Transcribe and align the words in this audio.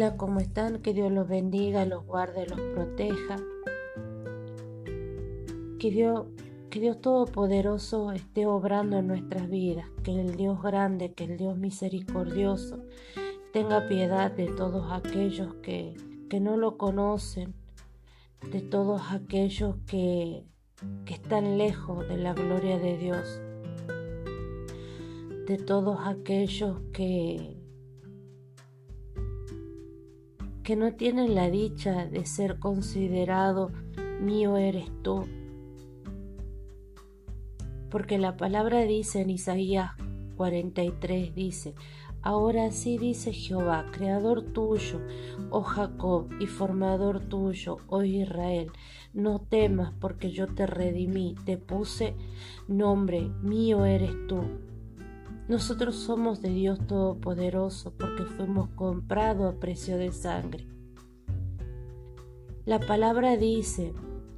Hola, 0.00 0.16
¿cómo 0.16 0.38
están? 0.38 0.80
Que 0.80 0.94
Dios 0.94 1.10
los 1.10 1.26
bendiga, 1.26 1.84
los 1.84 2.06
guarde, 2.06 2.46
los 2.46 2.60
proteja. 2.72 3.34
Que 5.80 5.90
Dios, 5.90 6.26
que 6.70 6.78
Dios 6.78 7.00
Todopoderoso 7.00 8.12
esté 8.12 8.46
obrando 8.46 8.96
en 8.98 9.08
nuestras 9.08 9.50
vidas. 9.50 9.86
Que 10.04 10.12
el 10.20 10.36
Dios 10.36 10.62
grande, 10.62 11.14
que 11.14 11.24
el 11.24 11.36
Dios 11.36 11.58
misericordioso 11.58 12.84
tenga 13.52 13.88
piedad 13.88 14.30
de 14.30 14.46
todos 14.46 14.92
aquellos 14.92 15.56
que, 15.62 15.96
que 16.30 16.38
no 16.38 16.56
lo 16.56 16.78
conocen, 16.78 17.54
de 18.52 18.60
todos 18.60 19.02
aquellos 19.10 19.78
que, 19.84 20.44
que 21.06 21.14
están 21.14 21.58
lejos 21.58 22.06
de 22.06 22.18
la 22.18 22.34
gloria 22.34 22.78
de 22.78 22.98
Dios, 22.98 23.40
de 25.48 25.56
todos 25.56 25.98
aquellos 26.04 26.82
que 26.92 27.57
que 30.68 30.76
no 30.76 30.92
tienen 30.92 31.34
la 31.34 31.48
dicha 31.48 32.04
de 32.04 32.26
ser 32.26 32.58
considerado 32.58 33.70
mío 34.20 34.58
eres 34.58 34.90
tú. 35.02 35.24
Porque 37.88 38.18
la 38.18 38.36
palabra 38.36 38.80
dice 38.82 39.22
en 39.22 39.30
Isaías 39.30 39.92
43, 40.36 41.34
dice, 41.34 41.74
Ahora 42.20 42.70
sí 42.70 42.98
dice 42.98 43.32
Jehová, 43.32 43.86
creador 43.92 44.42
tuyo, 44.42 45.00
oh 45.48 45.62
Jacob, 45.62 46.28
y 46.38 46.46
formador 46.46 47.20
tuyo, 47.20 47.78
oh 47.88 48.02
Israel, 48.02 48.70
no 49.14 49.38
temas 49.38 49.94
porque 49.98 50.32
yo 50.32 50.48
te 50.48 50.66
redimí, 50.66 51.34
te 51.46 51.56
puse 51.56 52.14
nombre, 52.66 53.22
mío 53.40 53.86
eres 53.86 54.12
tú. 54.26 54.42
Nosotros 55.48 55.96
somos 55.96 56.42
de 56.42 56.50
Dios 56.50 56.78
Todopoderoso 56.86 57.94
porque 57.96 58.24
fuimos 58.24 58.68
comprados 58.76 59.54
a 59.54 59.58
precio 59.58 59.96
de 59.96 60.12
sangre. 60.12 60.66
La 62.66 62.78
palabra 62.80 63.38
dice, 63.38 63.94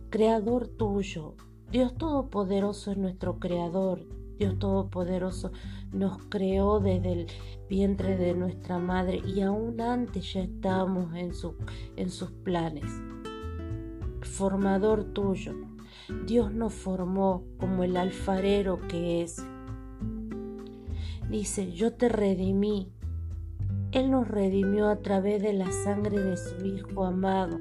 Creador 0.08 0.68
tuyo, 0.68 1.34
Dios 1.72 1.96
Todopoderoso 1.96 2.92
es 2.92 2.96
nuestro 2.96 3.40
Creador, 3.40 4.06
Dios 4.38 4.56
Todopoderoso 4.60 5.50
nos 5.90 6.22
creó 6.28 6.78
desde 6.78 7.12
el 7.12 7.26
vientre 7.68 8.16
de 8.16 8.32
nuestra 8.34 8.78
madre 8.78 9.20
y 9.26 9.40
aún 9.40 9.80
antes 9.80 10.32
ya 10.32 10.42
estamos 10.42 11.12
en, 11.16 11.32
en 11.96 12.10
sus 12.10 12.30
planes. 12.30 12.84
Formador 14.22 15.06
tuyo, 15.12 15.54
Dios 16.24 16.52
nos 16.52 16.72
formó 16.72 17.42
como 17.58 17.82
el 17.82 17.96
alfarero 17.96 18.78
que 18.86 19.22
es 19.22 19.44
Dice, 21.30 21.70
yo 21.70 21.92
te 21.92 22.08
redimí. 22.08 22.92
Él 23.92 24.10
nos 24.10 24.26
redimió 24.26 24.88
a 24.88 24.96
través 24.96 25.40
de 25.40 25.52
la 25.52 25.70
sangre 25.70 26.18
de 26.18 26.36
su 26.36 26.66
Hijo 26.66 27.04
amado. 27.04 27.60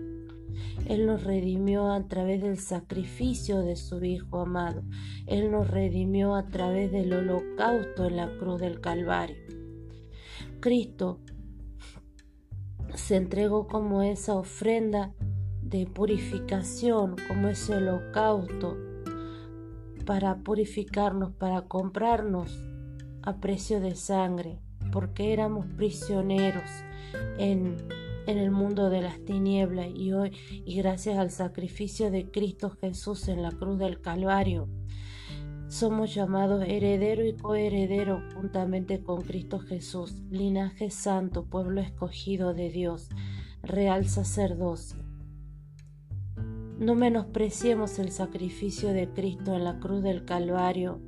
Él 0.87 1.05
nos 1.05 1.23
redimió 1.23 1.91
a 1.91 2.07
través 2.07 2.41
del 2.41 2.57
sacrificio 2.57 3.59
de 3.59 3.75
su 3.75 4.03
Hijo 4.03 4.39
amado. 4.39 4.81
Él 5.27 5.51
nos 5.51 5.69
redimió 5.69 6.33
a 6.33 6.47
través 6.47 6.91
del 6.91 7.13
holocausto 7.13 8.05
en 8.05 8.15
la 8.15 8.35
cruz 8.39 8.59
del 8.59 8.81
Calvario. 8.81 9.37
Cristo 10.59 11.19
se 12.95 13.17
entregó 13.17 13.67
como 13.67 14.01
esa 14.01 14.33
ofrenda 14.33 15.13
de 15.61 15.85
purificación, 15.85 17.17
como 17.27 17.49
ese 17.49 17.75
holocausto 17.75 18.77
para 20.07 20.37
purificarnos, 20.39 21.33
para 21.33 21.61
comprarnos 21.67 22.68
a 23.23 23.39
precio 23.39 23.79
de 23.79 23.95
sangre, 23.95 24.59
porque 24.91 25.33
éramos 25.33 25.65
prisioneros 25.77 26.69
en, 27.37 27.77
en 28.27 28.37
el 28.37 28.51
mundo 28.51 28.89
de 28.89 29.01
las 29.01 29.23
tinieblas 29.25 29.87
y 29.93 30.13
hoy, 30.13 30.31
y 30.65 30.75
gracias 30.75 31.17
al 31.17 31.31
sacrificio 31.31 32.11
de 32.11 32.29
Cristo 32.31 32.69
Jesús 32.69 33.27
en 33.27 33.41
la 33.41 33.51
cruz 33.51 33.77
del 33.79 34.01
Calvario, 34.01 34.67
somos 35.69 36.15
llamados 36.15 36.63
heredero 36.67 37.23
y 37.23 37.35
coheredero 37.35 38.23
juntamente 38.33 39.03
con 39.03 39.21
Cristo 39.21 39.59
Jesús, 39.59 40.23
linaje 40.31 40.89
santo, 40.89 41.45
pueblo 41.45 41.79
escogido 41.79 42.55
de 42.55 42.71
Dios, 42.71 43.09
real 43.61 44.07
sacerdocio. 44.07 45.03
No 46.79 46.95
menospreciemos 46.95 47.99
el 47.99 48.11
sacrificio 48.11 48.93
de 48.93 49.09
Cristo 49.09 49.53
en 49.53 49.63
la 49.63 49.79
cruz 49.79 50.01
del 50.01 50.25
Calvario 50.25 51.01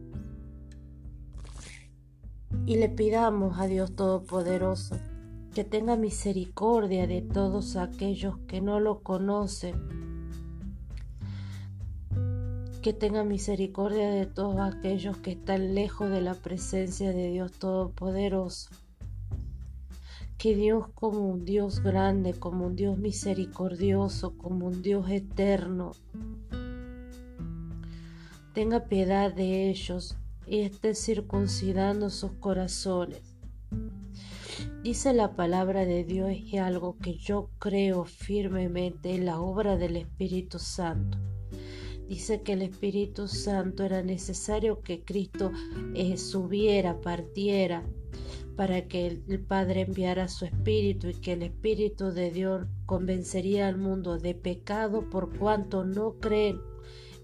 y 2.66 2.76
le 2.76 2.90
pidamos 2.90 3.60
a 3.60 3.68
Dios 3.68 3.96
Todopoderoso 3.96 4.98
que 5.54 5.64
tenga 5.66 5.98
misericordia 5.98 7.08
de 7.08 7.22
todos 7.22 7.76
aquellos 7.76 8.38
que 8.48 8.62
no 8.62 8.80
lo 8.80 9.02
conocen, 9.02 9.76
que 12.82 12.94
tenga 12.94 13.24
misericordia 13.26 14.10
de 14.10 14.26
todos 14.26 14.60
aquellos 14.60 15.18
que 15.18 15.32
están 15.32 15.76
lejos 15.76 16.10
de 16.10 16.22
la 16.22 16.36
presencia 16.36 17.12
de 17.12 17.32
Dios 17.32 17.52
Todopoderoso. 17.52 18.70
Que 20.38 20.56
Dios 20.56 20.88
como 20.96 21.20
un 21.20 21.46
Dios 21.46 21.84
grande, 21.84 22.34
como 22.34 22.66
un 22.66 22.76
Dios 22.76 22.98
misericordioso, 22.98 24.36
como 24.38 24.68
un 24.68 24.82
Dios 24.82 25.08
eterno, 25.10 25.92
tenga 28.54 28.86
piedad 28.86 29.32
de 29.32 29.70
ellos 29.70 30.18
y 30.52 30.64
esté 30.64 30.96
circuncidando 30.96 32.10
sus 32.10 32.34
corazones. 32.34 33.22
Dice 34.84 35.14
la 35.14 35.34
palabra 35.38 35.86
de 35.86 36.04
Dios 36.04 36.34
y 36.34 36.58
algo 36.58 36.98
que 36.98 37.16
yo 37.16 37.50
creo 37.58 38.04
firmemente 38.04 39.16
en 39.16 39.26
la 39.26 39.40
obra 39.40 39.78
del 39.78 39.96
Espíritu 39.96 40.60
Santo. 40.60 41.18
Dice 42.10 42.42
que 42.42 42.52
el 42.52 42.64
Espíritu 42.64 43.30
Santo 43.30 43.86
era 43.86 44.04
necesario 44.04 44.82
que 44.82 45.06
Cristo 45.06 45.54
eh, 45.96 46.18
subiera, 46.18 47.00
partiera, 47.00 47.86
para 48.58 48.90
que 48.90 49.08
el 49.08 49.40
Padre 49.40 49.84
enviara 49.84 50.28
su 50.28 50.44
Espíritu 50.44 51.08
y 51.08 51.14
que 51.14 51.32
el 51.32 51.44
Espíritu 51.44 52.12
de 52.12 52.30
Dios 52.30 52.68
convencería 52.86 53.70
al 53.70 53.78
mundo 53.78 54.18
de 54.18 54.36
pecado 54.36 55.10
por 55.10 55.34
cuanto 55.38 55.86
no 55.86 56.16
creen 56.20 56.60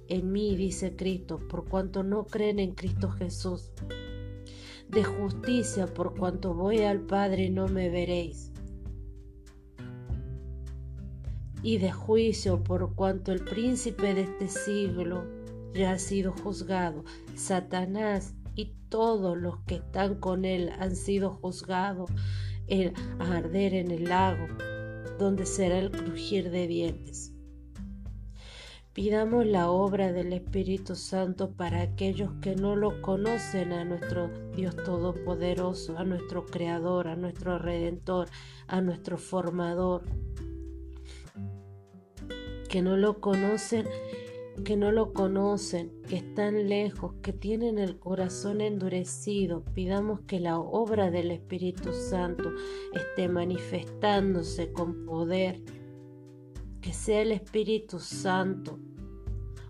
en 0.09 0.31
mí, 0.31 0.55
dice 0.55 0.95
Cristo, 0.95 1.39
por 1.47 1.67
cuanto 1.67 2.03
no 2.03 2.25
creen 2.25 2.59
en 2.59 2.73
Cristo 2.73 3.09
Jesús. 3.09 3.71
De 4.89 5.03
justicia, 5.03 5.87
por 5.87 6.15
cuanto 6.15 6.53
voy 6.53 6.79
al 6.79 7.01
Padre 7.01 7.49
no 7.49 7.67
me 7.67 7.89
veréis. 7.89 8.51
Y 11.61 11.77
de 11.79 11.91
juicio, 11.91 12.63
por 12.63 12.95
cuanto 12.95 13.31
el 13.31 13.43
príncipe 13.43 14.13
de 14.13 14.21
este 14.21 14.47
siglo 14.47 15.25
ya 15.73 15.91
ha 15.91 15.99
sido 15.99 16.31
juzgado. 16.31 17.03
Satanás 17.35 18.33
y 18.55 18.73
todos 18.89 19.37
los 19.37 19.59
que 19.65 19.75
están 19.75 20.15
con 20.15 20.45
él 20.45 20.71
han 20.79 20.95
sido 20.95 21.31
juzgados 21.31 22.09
el 22.67 22.93
arder 23.19 23.73
en 23.73 23.91
el 23.91 24.05
lago, 24.05 24.47
donde 25.19 25.45
será 25.45 25.79
el 25.79 25.91
crujir 25.91 26.49
de 26.49 26.67
dientes. 26.67 27.36
Pidamos 28.97 29.45
la 29.45 29.69
obra 29.69 30.11
del 30.11 30.33
Espíritu 30.33 30.95
Santo 30.95 31.51
para 31.51 31.83
aquellos 31.83 32.31
que 32.41 32.55
no 32.55 32.75
lo 32.75 32.99
conocen 33.03 33.71
a 33.71 33.85
nuestro 33.85 34.31
Dios 34.55 34.75
Todopoderoso, 34.75 35.99
a 35.99 36.03
nuestro 36.03 36.47
Creador, 36.47 37.07
a 37.07 37.15
nuestro 37.15 37.59
Redentor, 37.59 38.27
a 38.65 38.81
nuestro 38.81 39.19
Formador. 39.19 40.01
Que 42.67 42.81
no 42.81 42.97
lo 42.97 43.21
conocen, 43.21 43.85
que 44.65 44.75
no 44.75 44.91
lo 44.91 45.13
conocen, 45.13 45.91
que 46.09 46.15
están 46.15 46.67
lejos, 46.67 47.13
que 47.21 47.33
tienen 47.33 47.77
el 47.77 47.99
corazón 47.99 48.61
endurecido. 48.61 49.63
Pidamos 49.75 50.21
que 50.21 50.39
la 50.39 50.59
obra 50.59 51.11
del 51.11 51.29
Espíritu 51.29 51.93
Santo 51.93 52.51
esté 52.95 53.29
manifestándose 53.29 54.71
con 54.73 55.05
poder 55.05 55.61
que 56.87 56.93
sea 56.93 57.21
el 57.21 57.33
Espíritu 57.33 57.99
Santo 57.99 58.79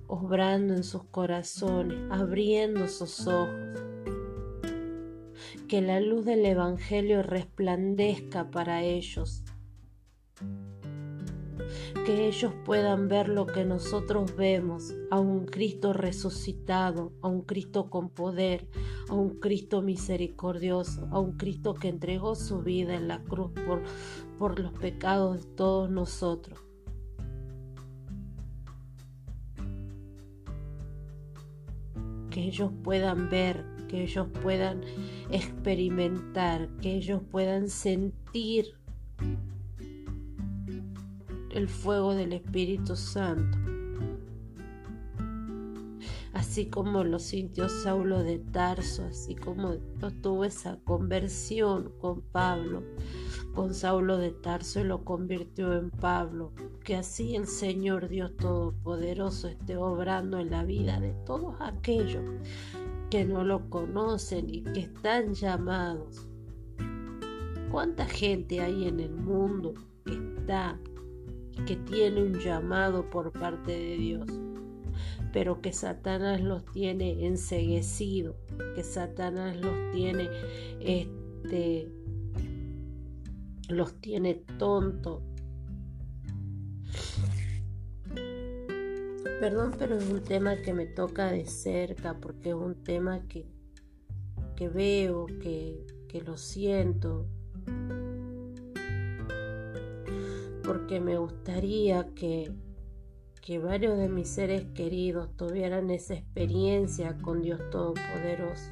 obrando 0.06 0.76
en 0.76 0.84
sus 0.84 1.04
corazones, 1.06 1.98
abriendo 2.12 2.88
sus 2.88 3.26
ojos. 3.26 3.56
Que 5.68 5.82
la 5.82 6.00
luz 6.00 6.26
del 6.26 6.46
Evangelio 6.46 7.24
resplandezca 7.24 8.52
para 8.52 8.84
ellos. 8.84 9.44
Que 12.06 12.28
ellos 12.28 12.54
puedan 12.64 13.08
ver 13.08 13.30
lo 13.30 13.48
que 13.48 13.66
nosotros 13.66 14.36
vemos, 14.36 14.94
a 15.10 15.20
un 15.20 15.48
Cristo 15.48 15.94
resucitado, 15.94 17.14
a 17.24 17.30
un 17.30 17.42
Cristo 17.42 17.90
con 17.90 18.12
poder, 18.12 18.68
a 19.10 19.16
un 19.16 19.40
Cristo 19.40 19.82
misericordioso, 19.82 21.08
a 21.10 21.20
un 21.20 21.32
Cristo 21.36 21.74
que 21.74 21.88
entregó 21.88 22.36
su 22.36 22.62
vida 22.62 22.94
en 22.94 23.08
la 23.08 23.24
cruz 23.24 23.54
por, 23.66 23.82
por 24.38 24.60
los 24.60 24.72
pecados 24.74 25.44
de 25.44 25.56
todos 25.56 25.90
nosotros 25.90 26.67
que 32.38 32.44
ellos 32.44 32.72
puedan 32.84 33.32
ver, 33.32 33.66
que 33.88 34.04
ellos 34.04 34.28
puedan 34.44 34.82
experimentar, 35.32 36.70
que 36.84 36.94
ellos 36.94 37.20
puedan 37.32 37.68
sentir 37.68 38.76
el 41.50 41.68
fuego 41.68 42.14
del 42.14 42.34
Espíritu 42.34 42.96
Santo. 42.96 43.58
Así 46.32 46.68
como 46.68 47.04
lo 47.04 47.18
sintió 47.18 47.70
Saulo 47.70 48.22
de 48.22 48.38
Tarso, 48.38 49.06
así 49.06 49.34
como 49.34 49.74
tuvo 50.22 50.46
esa 50.46 50.78
conversión 50.84 51.92
con 52.00 52.22
Pablo, 52.22 52.84
con 53.58 53.74
Saulo 53.74 54.20
de 54.20 54.30
Tarso 54.30 54.82
y 54.82 54.84
lo 54.84 55.04
convirtió 55.04 55.74
en 55.74 55.90
Pablo. 55.90 56.52
Que 56.84 56.96
así 56.96 57.36
el 57.36 57.48
Señor 57.48 58.08
Dios 58.08 58.38
Todopoderoso 58.38 59.48
esté 59.48 59.78
obrando 59.78 60.38
en 60.38 60.52
la 60.52 60.64
vida 60.64 61.00
de 61.00 61.16
todos 61.26 61.56
aquellos 61.60 62.24
que 63.10 63.26
no 63.26 63.44
lo 63.44 63.68
conocen 63.72 64.48
y 64.48 64.62
que 64.62 64.82
están 64.82 65.34
llamados. 65.34 66.28
¿Cuánta 67.72 68.06
gente 68.06 68.62
hay 68.62 68.88
en 68.88 69.00
el 69.00 69.16
mundo 69.16 69.74
que 70.06 70.14
está 70.14 70.80
que 71.66 71.78
tiene 71.78 72.22
un 72.22 72.40
llamado 72.40 73.10
por 73.10 73.32
parte 73.32 73.72
de 73.72 73.98
Dios? 73.98 74.28
Pero 75.34 75.62
que 75.62 75.74
Satanás 75.74 76.42
los 76.42 76.64
tiene 76.66 77.26
enseguecidos, 77.26 78.36
que 78.76 78.84
Satanás 78.84 79.58
los 79.58 79.74
tiene 79.94 80.30
este 80.80 81.97
los 83.68 84.00
tiene 84.00 84.36
tontos. 84.58 85.22
Perdón, 89.40 89.76
pero 89.78 89.98
es 89.98 90.10
un 90.10 90.24
tema 90.24 90.56
que 90.62 90.74
me 90.74 90.88
toca 90.88 91.32
de 91.32 91.46
cerca 91.46 92.16
porque 92.20 92.50
es 92.50 92.56
un 92.56 92.84
tema 92.84 93.28
que, 93.28 93.46
que 94.56 94.68
veo, 94.68 95.28
que, 95.28 95.86
que 96.08 96.22
lo 96.22 96.38
siento. 96.38 97.28
Porque 100.64 101.00
me 101.00 101.18
gustaría 101.18 102.08
que, 102.16 102.52
que 103.42 103.60
varios 103.60 103.98
de 103.98 104.10
mis 104.10 104.28
seres 104.28 104.66
queridos 104.74 105.30
tuvieran 105.38 105.92
esa 105.92 106.16
experiencia 106.16 107.16
con 107.22 107.42
Dios 107.42 107.62
Todopoderoso. 107.70 108.72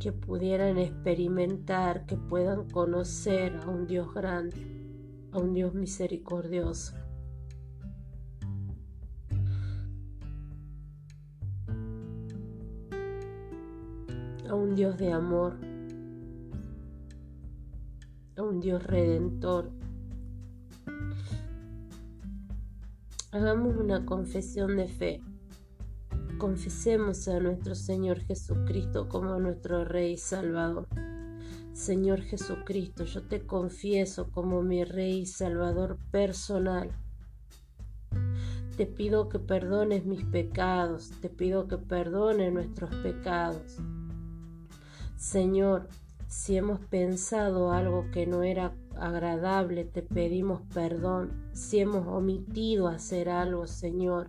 Que 0.00 0.12
pudieran 0.12 0.78
experimentar, 0.78 2.06
que 2.06 2.16
puedan 2.16 2.68
conocer 2.70 3.54
a 3.62 3.68
un 3.68 3.86
Dios 3.86 4.12
grande, 4.14 4.56
a 5.30 5.38
un 5.38 5.54
Dios 5.54 5.74
misericordioso. 5.74 6.94
a 14.48 14.54
un 14.54 14.74
Dios 14.74 14.98
de 14.98 15.12
amor, 15.12 15.54
a 18.36 18.42
un 18.42 18.60
Dios 18.60 18.82
redentor. 18.82 19.70
Hagamos 23.30 23.76
una 23.76 24.04
confesión 24.04 24.76
de 24.76 24.88
fe. 24.88 25.20
Confesemos 26.40 27.28
a 27.28 27.38
nuestro 27.38 27.74
Señor 27.74 28.20
Jesucristo 28.20 29.10
como 29.10 29.38
nuestro 29.38 29.84
Rey 29.84 30.12
y 30.12 30.16
Salvador. 30.16 30.88
Señor 31.74 32.22
Jesucristo, 32.22 33.04
yo 33.04 33.24
te 33.24 33.44
confieso 33.44 34.30
como 34.30 34.62
mi 34.62 34.84
Rey 34.84 35.18
y 35.18 35.26
Salvador 35.26 35.98
personal. 36.10 36.92
Te 38.78 38.86
pido 38.86 39.28
que 39.28 39.38
perdones 39.38 40.06
mis 40.06 40.24
pecados, 40.24 41.10
te 41.20 41.28
pido 41.28 41.68
que 41.68 41.76
perdones 41.76 42.50
nuestros 42.54 42.88
pecados. 43.02 43.76
Señor, 45.18 45.88
si 46.26 46.56
hemos 46.56 46.80
pensado 46.80 47.70
algo 47.70 48.10
que 48.12 48.26
no 48.26 48.44
era 48.44 48.72
agradable, 48.96 49.84
te 49.84 50.00
pedimos 50.00 50.62
perdón. 50.72 51.50
Si 51.52 51.80
hemos 51.80 52.06
omitido 52.06 52.88
hacer 52.88 53.28
algo, 53.28 53.66
Señor, 53.66 54.28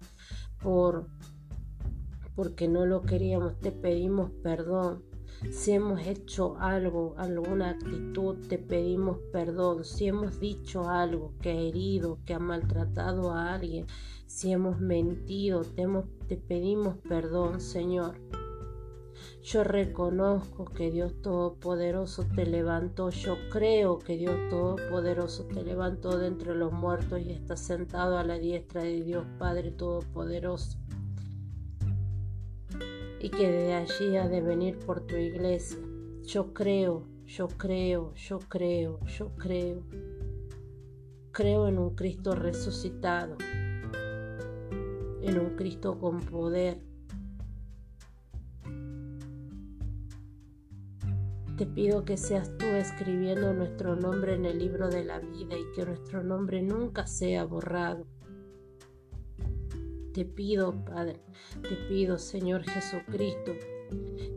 por 0.62 1.08
porque 2.42 2.68
no 2.68 2.88
lo 2.88 3.04
queríamos, 3.04 3.60
te 3.60 3.72
pedimos 3.72 4.32
perdón. 4.42 5.04
Si 5.52 5.74
hemos 5.74 6.02
hecho 6.08 6.58
algo, 6.58 7.14
alguna 7.20 7.70
actitud, 7.70 8.36
te 8.48 8.58
pedimos 8.58 9.20
perdón. 9.32 9.86
Si 9.86 10.08
hemos 10.08 10.40
dicho 10.40 10.90
algo 10.90 11.36
que 11.40 11.52
ha 11.52 11.62
herido, 11.62 12.18
que 12.26 12.34
ha 12.34 12.40
maltratado 12.40 13.30
a 13.30 13.54
alguien, 13.54 13.86
si 14.26 14.52
hemos 14.52 14.80
mentido, 14.80 15.62
te, 15.62 16.36
pedimos 16.36 16.98
perdón, 17.08 17.62
Señor. 17.62 18.16
Yo 19.44 19.64
reconozco 19.64 20.66
que 20.66 20.90
Dios 20.90 21.22
Todopoderoso 21.22 22.26
te 22.36 22.48
levantó. 22.48 23.12
Yo 23.12 23.36
creo 23.52 24.00
que 24.00 24.18
Dios 24.18 24.36
Todopoderoso 24.50 25.46
te 25.46 25.62
levantó 25.62 26.18
de 26.18 26.26
entre 26.26 26.56
los 26.56 26.72
muertos 26.74 27.22
y 27.22 27.34
está 27.34 27.56
sentado 27.56 28.18
a 28.18 28.24
la 28.24 28.40
diestra 28.40 28.82
de 28.82 29.04
Dios 29.04 29.28
Padre 29.38 29.70
Todopoderoso 29.70 30.82
y 33.22 33.30
que 33.30 33.52
de 33.52 33.74
allí 33.74 34.18
ha 34.18 34.28
de 34.28 34.42
venir 34.42 34.80
por 34.80 35.02
tu 35.02 35.16
iglesia. 35.16 35.78
Yo 36.24 36.54
creo, 36.54 37.06
yo 37.28 37.48
creo, 37.48 38.16
yo 38.16 38.40
creo, 38.40 39.00
yo 39.06 39.30
creo. 39.36 39.84
Creo 41.32 41.68
en 41.68 41.78
un 41.78 41.96
Cristo 41.96 42.34
resucitado, 42.34 43.38
en 45.22 45.40
un 45.40 45.56
Cristo 45.56 46.00
con 46.00 46.20
poder. 46.20 46.82
Te 51.58 51.68
pido 51.68 52.04
que 52.06 52.18
seas 52.18 52.58
tú 52.58 52.66
escribiendo 52.66 53.54
nuestro 53.54 53.96
nombre 53.96 54.34
en 54.34 54.46
el 54.46 54.58
libro 54.58 54.90
de 54.90 55.06
la 55.06 55.20
vida 55.20 55.56
y 55.56 55.76
que 55.76 55.86
nuestro 55.86 56.24
nombre 56.24 56.64
nunca 56.64 57.06
sea 57.06 57.46
borrado. 57.46 58.08
Te 60.14 60.26
pido, 60.26 60.74
Padre, 60.84 61.22
te 61.62 61.76
pido, 61.88 62.18
Señor 62.18 62.64
Jesucristo, 62.64 63.54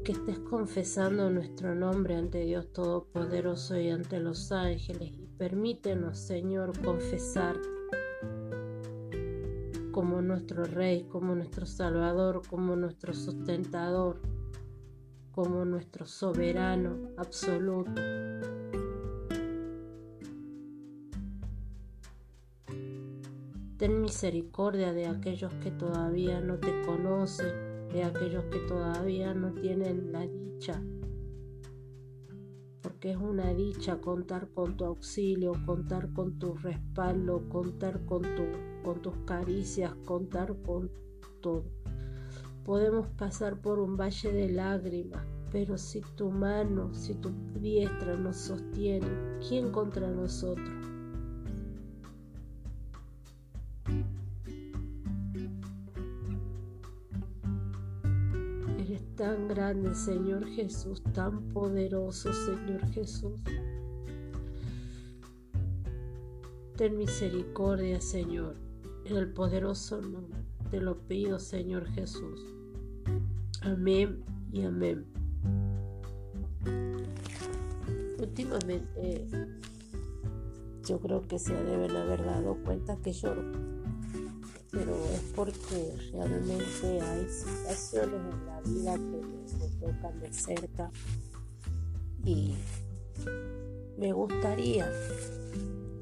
que 0.05 0.13
estés 0.13 0.39
confesando 0.39 1.31
nuestro 1.31 1.75
nombre 1.75 2.15
ante 2.15 2.45
Dios 2.45 2.73
Todopoderoso 2.73 3.77
y 3.77 3.91
ante 3.91 4.21
los 4.21 4.53
ángeles 4.53 5.11
y 5.19 5.27
permítenos, 5.37 6.19
Señor, 6.19 6.81
confesar 6.81 7.57
como 9.91 10.23
nuestro 10.23 10.65
Rey, 10.65 11.09
como 11.09 11.35
nuestro 11.35 11.67
Salvador, 11.67 12.43
como 12.49 12.77
nuestro 12.77 13.13
sustentador, 13.13 14.21
como 15.33 15.65
nuestro 15.65 16.07
soberano 16.07 17.11
absoluto. 17.17 18.01
Ten 23.85 24.01
misericordia 24.01 24.95
de 24.95 25.07
aquellos 25.07 25.53
que 25.63 25.71
todavía 25.71 26.41
no 26.41 26.57
te 26.57 26.73
conocen, 26.87 27.53
de 27.93 28.03
aquellos 28.03 28.45
que 28.45 28.61
todavía 28.61 29.35
no 29.35 29.53
tienen 29.53 30.11
la 30.11 30.27
dicha. 30.27 30.83
Porque 32.81 33.11
es 33.11 33.19
una 33.19 33.53
dicha 33.53 34.01
contar 34.01 34.49
con 34.55 34.79
tu 34.79 34.87
auxilio, 34.87 35.53
contar 35.67 36.15
con 36.15 36.39
tu 36.39 36.55
respaldo, 36.55 37.47
contar 37.51 38.03
con, 38.07 38.23
tu, 38.23 38.45
con 38.83 39.03
tus 39.03 39.19
caricias, 39.27 39.95
contar 40.07 40.57
con 40.63 40.91
todo. 41.43 41.67
Podemos 42.65 43.09
pasar 43.09 43.61
por 43.61 43.79
un 43.79 43.99
valle 43.99 44.33
de 44.33 44.49
lágrimas, 44.49 45.27
pero 45.53 45.77
si 45.77 46.01
tu 46.17 46.31
mano, 46.31 46.95
si 46.95 47.17
tu 47.17 47.33
diestra 47.61 48.17
nos 48.17 48.37
sostiene, 48.37 49.09
¿quién 49.47 49.71
contra 49.71 50.11
nosotros? 50.11 50.84
Grande, 59.49 59.95
Señor 59.95 60.47
Jesús, 60.47 61.03
tan 61.13 61.49
poderoso, 61.49 62.33
Señor 62.33 62.87
Jesús. 62.93 63.41
Ten 66.77 66.99
misericordia, 66.99 68.01
Señor, 68.01 68.57
en 69.05 69.17
el 69.17 69.33
poderoso 69.33 70.01
nombre. 70.01 70.41
Te 70.71 70.81
lo 70.81 70.99
pido, 71.07 71.39
Señor 71.39 71.87
Jesús. 71.91 72.45
Amén 73.63 74.25
y 74.53 74.63
amén. 74.63 75.07
Últimamente, 78.19 79.27
yo 80.85 80.99
creo 81.01 81.23
que 81.23 81.39
se 81.39 81.55
deben 81.55 81.97
haber 81.97 82.25
dado 82.25 82.57
cuenta 82.65 82.97
que 82.97 83.11
es 83.11 83.25
porque 85.35 85.97
realmente 86.13 87.01
hay 87.01 87.29
situaciones 87.29 88.21
en 88.33 88.47
la 88.47 88.61
vida 88.61 88.95
que 88.95 89.49
se 89.49 89.69
tocan 89.79 90.21
de 90.21 90.33
cerca 90.33 90.91
y 92.25 92.55
me 93.99 94.13
gustaría 94.13 94.91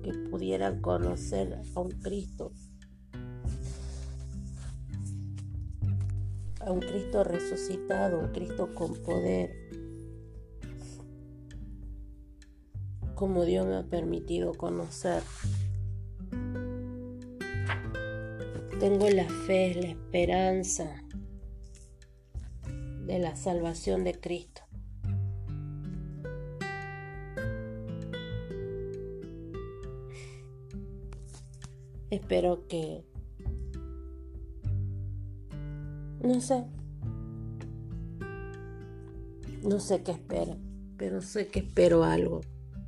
que 0.03 0.13
pudieran 0.31 0.81
conocer 0.81 1.61
a 1.75 1.81
un 1.81 1.91
Cristo, 1.91 2.53
a 6.61 6.71
un 6.71 6.81
Cristo 6.81 7.25
resucitado, 7.25 8.19
un 8.19 8.29
Cristo 8.33 8.75
con 8.75 8.95
poder, 9.03 9.51
como 13.15 13.45
Dios 13.45 13.67
me 13.67 13.77
ha 13.77 13.85
permitido 13.85 14.53
conocer. 14.53 15.23
Tengo 18.83 19.09
la 19.11 19.29
fe, 19.29 19.77
la 19.77 19.91
esperanza 19.91 21.05
de 23.07 23.21
la 23.21 23.37
salvación 23.37 24.03
de 24.03 24.19
Cristo. 24.19 24.63
Espero 32.11 32.67
que... 32.67 33.05
No 36.25 36.41
sé. 36.41 36.65
No 39.63 39.79
sé 39.79 40.03
qué 40.03 40.11
espero, 40.11 40.57
pero 40.97 41.23
sé 41.23 41.47
que 41.47 41.61
espero 41.61 42.03
algo, 42.03 42.41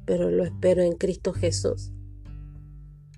pero 0.06 0.28
lo 0.28 0.42
espero 0.42 0.82
en 0.82 0.94
Cristo 0.94 1.32
Jesús. 1.32 1.92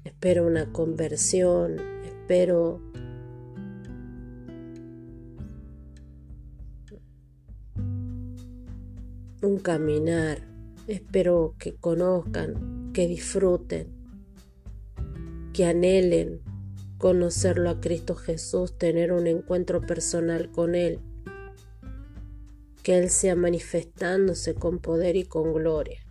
Espero 0.05 0.47
una 0.47 0.73
conversión, 0.73 1.96
espero 2.27 2.81
un 9.43 9.59
caminar, 9.63 10.41
espero 10.89 11.55
que 11.57 11.77
conozcan, 11.77 12.91
que 12.93 13.07
disfruten, 13.07 13.87
que 15.53 15.67
anhelen 15.67 16.41
conocerlo 16.99 17.71
a 17.71 17.81
Cristo 17.81 18.17
Jesús, 18.17 18.77
tener 18.77 19.13
un 19.13 19.29
encuentro 19.29 19.81
personal 19.83 20.51
con 20.51 20.75
Él 20.75 20.99
que 22.83 22.99
Él 22.99 23.11
sea 23.11 23.37
manifestándose 23.37 24.57
con 24.57 24.81
poder 24.81 25.15
y 25.15 25.25
con 25.25 25.53
gloria. 25.55 26.06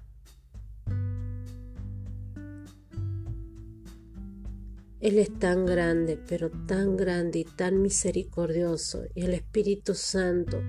Él 5.06 5.20
es 5.20 5.38
tan 5.38 5.68
grande, 5.68 6.18
pero 6.28 6.50
tan 6.50 6.98
grande 6.98 7.38
y 7.38 7.44
tan 7.44 7.80
misericordioso. 7.80 9.04
Y 9.14 9.22
el 9.22 9.36
Espíritu 9.36 9.94
Santo, 9.94 10.64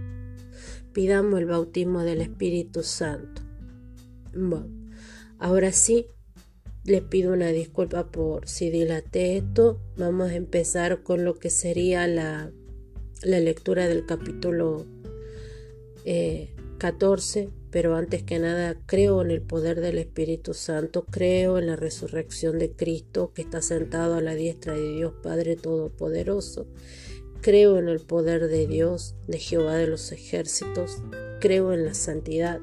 pidamos 0.92 1.40
el 1.40 1.46
bautismo 1.46 2.02
del 2.02 2.20
Espíritu 2.20 2.82
Santo. 2.82 3.40
Bueno, 4.34 4.68
ahora 5.38 5.72
sí, 5.72 6.08
les 6.84 7.00
pido 7.00 7.32
una 7.32 7.48
disculpa 7.48 8.10
por 8.10 8.46
si 8.46 8.68
dilaté 8.68 9.38
esto. 9.38 9.80
Vamos 9.96 10.28
a 10.28 10.34
empezar 10.34 11.02
con 11.02 11.24
lo 11.24 11.38
que 11.38 11.48
sería 11.48 12.06
la, 12.06 12.52
la 13.22 13.40
lectura 13.40 13.88
del 13.88 14.04
capítulo 14.04 14.84
14, 16.76 17.40
eh, 17.40 17.50
pero 17.76 17.94
antes 17.94 18.22
que 18.22 18.38
nada 18.38 18.74
creo 18.86 19.20
en 19.20 19.30
el 19.30 19.42
poder 19.42 19.82
del 19.82 19.98
Espíritu 19.98 20.54
Santo, 20.54 21.04
creo 21.04 21.58
en 21.58 21.66
la 21.66 21.76
resurrección 21.76 22.58
de 22.58 22.72
Cristo 22.72 23.34
que 23.34 23.42
está 23.42 23.60
sentado 23.60 24.14
a 24.14 24.22
la 24.22 24.34
diestra 24.34 24.72
de 24.72 24.94
Dios 24.94 25.12
Padre 25.22 25.56
Todopoderoso. 25.56 26.66
Creo 27.42 27.76
en 27.78 27.90
el 27.90 28.00
poder 28.00 28.48
de 28.48 28.66
Dios, 28.66 29.14
de 29.28 29.38
Jehová 29.38 29.74
de 29.74 29.88
los 29.88 30.10
ejércitos, 30.10 31.02
creo 31.38 31.74
en 31.74 31.84
la 31.84 31.92
santidad. 31.92 32.62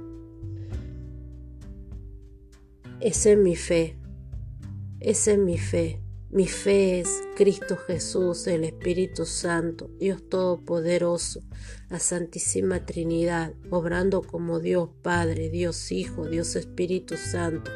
Esa 3.00 3.34
es 3.34 3.38
mi 3.38 3.56
fe, 3.56 3.96
esa 5.00 5.34
es 5.34 5.38
mi 5.38 5.60
fe. 5.60 6.03
Mi 6.34 6.48
fe 6.48 7.00
es 7.00 7.22
Cristo 7.36 7.78
Jesús, 7.78 8.48
el 8.48 8.64
Espíritu 8.64 9.24
Santo, 9.24 9.92
Dios 10.00 10.28
Todopoderoso, 10.28 11.42
la 11.92 12.00
Santísima 12.00 12.88
Trinidad, 12.88 13.54
obrando 13.70 14.24
como 14.24 14.60
Dios 14.60 14.90
Padre, 15.04 15.52
Dios 15.52 15.92
Hijo, 15.92 16.28
Dios 16.28 16.56
Espíritu 16.56 17.18
Santo. 17.18 17.70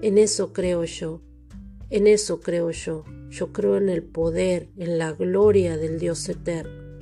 En 0.00 0.16
eso 0.16 0.52
creo 0.52 0.84
yo, 0.84 1.20
en 1.90 2.06
eso 2.06 2.38
creo 2.38 2.70
yo. 2.70 3.04
Yo 3.30 3.52
creo 3.52 3.78
en 3.78 3.88
el 3.88 4.04
poder, 4.04 4.68
en 4.76 4.98
la 4.98 5.10
gloria 5.10 5.76
del 5.76 5.98
Dios 5.98 6.28
eterno. 6.28 6.98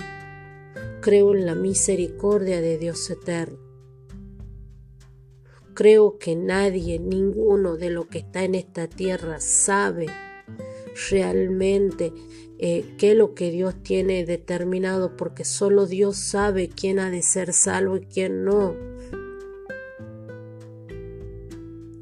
Creo 1.01 1.35
en 1.35 1.45
la 1.45 1.53
misericordia 1.53 2.59
de 2.59 2.79
Dios 2.79 3.07
eterno. 3.11 3.60
Creo 5.73 6.17
que 6.17 6.35
nadie, 6.35 6.99
ninguno 6.99 7.77
de 7.77 7.89
lo 7.89 8.07
que 8.07 8.19
está 8.19 8.43
en 8.43 8.55
esta 8.55 8.87
tierra 8.87 9.39
sabe 9.39 10.07
realmente 11.09 12.13
eh, 12.59 12.93
qué 12.97 13.11
es 13.11 13.17
lo 13.17 13.33
que 13.33 13.51
Dios 13.51 13.75
tiene 13.81 14.25
determinado, 14.25 15.15
porque 15.17 15.45
solo 15.45 15.85
Dios 15.85 16.17
sabe 16.17 16.69
quién 16.69 16.99
ha 16.99 17.09
de 17.09 17.21
ser 17.21 17.53
salvo 17.53 17.97
y 17.97 18.05
quién 18.05 18.43
no. 18.43 18.75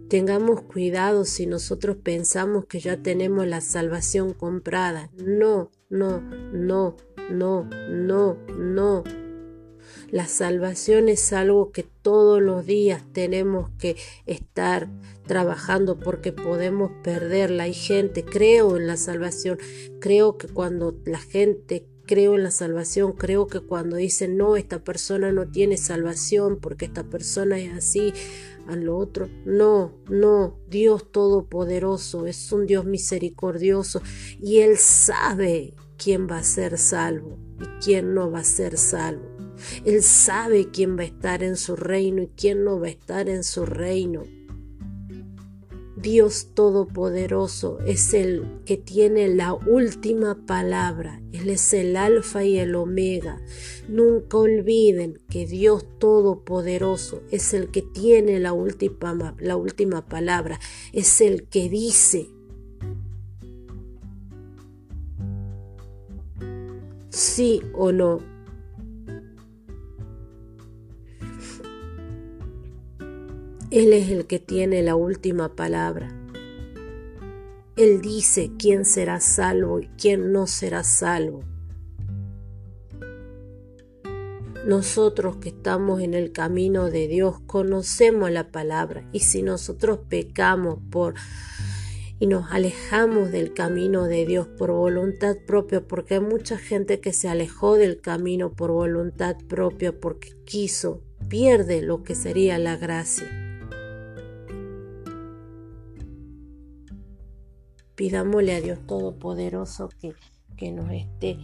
Tengamos 0.09 0.63
cuidado 0.63 1.23
si 1.23 1.45
nosotros 1.45 1.97
pensamos 1.97 2.65
que 2.65 2.79
ya 2.79 2.97
tenemos 2.97 3.45
la 3.45 3.61
salvación 3.61 4.33
comprada. 4.33 5.11
No, 5.15 5.69
no, 5.89 6.19
no, 6.19 6.97
no, 7.29 7.69
no, 7.89 8.37
no. 8.57 9.03
La 10.11 10.27
salvación 10.27 11.09
es 11.09 11.33
algo 11.33 11.71
que 11.71 11.83
todos 11.83 12.41
los 12.41 12.65
días 12.65 13.03
tenemos 13.13 13.69
que 13.77 13.95
estar 14.25 14.89
trabajando 15.27 15.99
porque 15.99 16.31
podemos 16.31 16.91
perderla. 17.03 17.63
Hay 17.63 17.73
gente, 17.73 18.25
creo 18.25 18.77
en 18.77 18.87
la 18.87 18.97
salvación, 18.97 19.59
creo 19.99 20.37
que 20.37 20.47
cuando 20.47 20.97
la 21.05 21.19
gente 21.19 21.85
creo 22.09 22.33
en 22.33 22.41
la 22.41 22.49
salvación, 22.49 23.11
creo 23.11 23.45
que 23.45 23.59
cuando 23.59 23.95
dicen 23.95 24.35
no, 24.35 24.55
esta 24.55 24.83
persona 24.83 25.31
no 25.31 25.47
tiene 25.47 25.77
salvación 25.77 26.57
porque 26.59 26.85
esta 26.85 27.03
persona 27.03 27.59
es 27.59 27.71
así, 27.71 28.13
a 28.67 28.75
lo 28.75 28.97
otro, 28.97 29.29
no, 29.45 29.93
no, 30.09 30.57
Dios 30.67 31.11
Todopoderoso 31.11 32.25
es 32.25 32.51
un 32.51 32.65
Dios 32.65 32.85
misericordioso 32.85 34.01
y 34.41 34.61
Él 34.61 34.77
sabe 34.77 35.75
quién 35.97 36.27
va 36.27 36.39
a 36.39 36.43
ser 36.43 36.79
salvo 36.79 37.37
y 37.61 37.65
quién 37.83 38.15
no 38.15 38.31
va 38.31 38.39
a 38.39 38.43
ser 38.43 38.79
salvo. 38.79 39.28
Él 39.85 40.03
sabe 40.03 40.69
quién 40.71 40.97
va 40.97 41.01
a 41.01 41.05
estar 41.05 41.43
en 41.43 41.57
su 41.57 41.75
reino 41.75 42.21
y 42.23 42.27
quién 42.27 42.63
no 42.63 42.79
va 42.79 42.87
a 42.87 42.91
estar 42.91 43.29
en 43.29 43.43
su 43.43 43.65
reino. 43.65 44.23
Dios 46.01 46.51
Todopoderoso 46.53 47.79
es 47.85 48.13
el 48.13 48.61
que 48.65 48.77
tiene 48.77 49.27
la 49.27 49.53
última 49.53 50.45
palabra. 50.45 51.21
Él 51.33 51.49
es 51.49 51.73
el 51.73 51.97
alfa 51.97 52.45
y 52.45 52.57
el 52.57 52.75
omega. 52.75 53.41
Nunca 53.89 54.37
olviden 54.37 55.19
que 55.29 55.45
Dios 55.45 55.85
Todopoderoso 55.99 57.21
es 57.31 57.53
el 57.53 57.69
que 57.69 57.81
tiene 57.81 58.39
la 58.39 58.53
última, 58.53 59.35
la 59.39 59.57
última 59.57 60.05
palabra. 60.05 60.57
Es 60.93 61.19
el 61.19 61.49
que 61.49 61.67
dice. 61.67 62.29
Sí 67.09 67.61
o 67.73 67.91
no. 67.91 68.38
Él 73.71 73.93
es 73.93 74.09
el 74.09 74.25
que 74.25 74.39
tiene 74.39 74.81
la 74.81 74.95
última 74.95 75.55
palabra. 75.55 76.11
Él 77.75 78.01
dice 78.01 78.49
quién 78.57 78.83
será 78.83 79.19
salvo 79.19 79.79
y 79.79 79.87
quién 79.89 80.31
no 80.31 80.47
será 80.47 80.83
salvo. 80.83 81.43
Nosotros 84.65 85.37
que 85.37 85.49
estamos 85.49 86.01
en 86.01 86.15
el 86.15 86.31
camino 86.31 86.89
de 86.89 87.07
Dios 87.07 87.41
conocemos 87.45 88.31
la 88.31 88.51
palabra 88.51 89.07
y 89.11 89.19
si 89.19 89.43
nosotros 89.43 89.99
pecamos 90.09 90.79
por 90.89 91.13
y 92.17 92.25
nos 92.25 92.51
alejamos 92.51 93.31
del 93.31 93.53
camino 93.53 94.05
de 94.05 94.25
Dios 94.25 94.47
por 94.47 94.71
voluntad 94.71 95.37
propia, 95.45 95.87
porque 95.87 96.15
hay 96.15 96.21
mucha 96.21 96.57
gente 96.57 96.99
que 97.01 97.13
se 97.13 97.29
alejó 97.29 97.75
del 97.75 98.01
camino 98.01 98.51
por 98.51 98.71
voluntad 98.71 99.37
propia 99.47 99.97
porque 99.97 100.33
quiso, 100.43 101.03
pierde 101.29 101.83
lo 101.83 102.01
que 102.01 102.15
sería 102.15 102.57
la 102.57 102.75
gracia. 102.75 103.48
Pidámosle 107.99 108.55
a 108.55 108.61
Dios 108.61 108.79
Todopoderoso 108.87 109.89
que, 109.99 110.13
que, 110.55 110.71
nos 110.71 110.89
esté, 110.89 111.37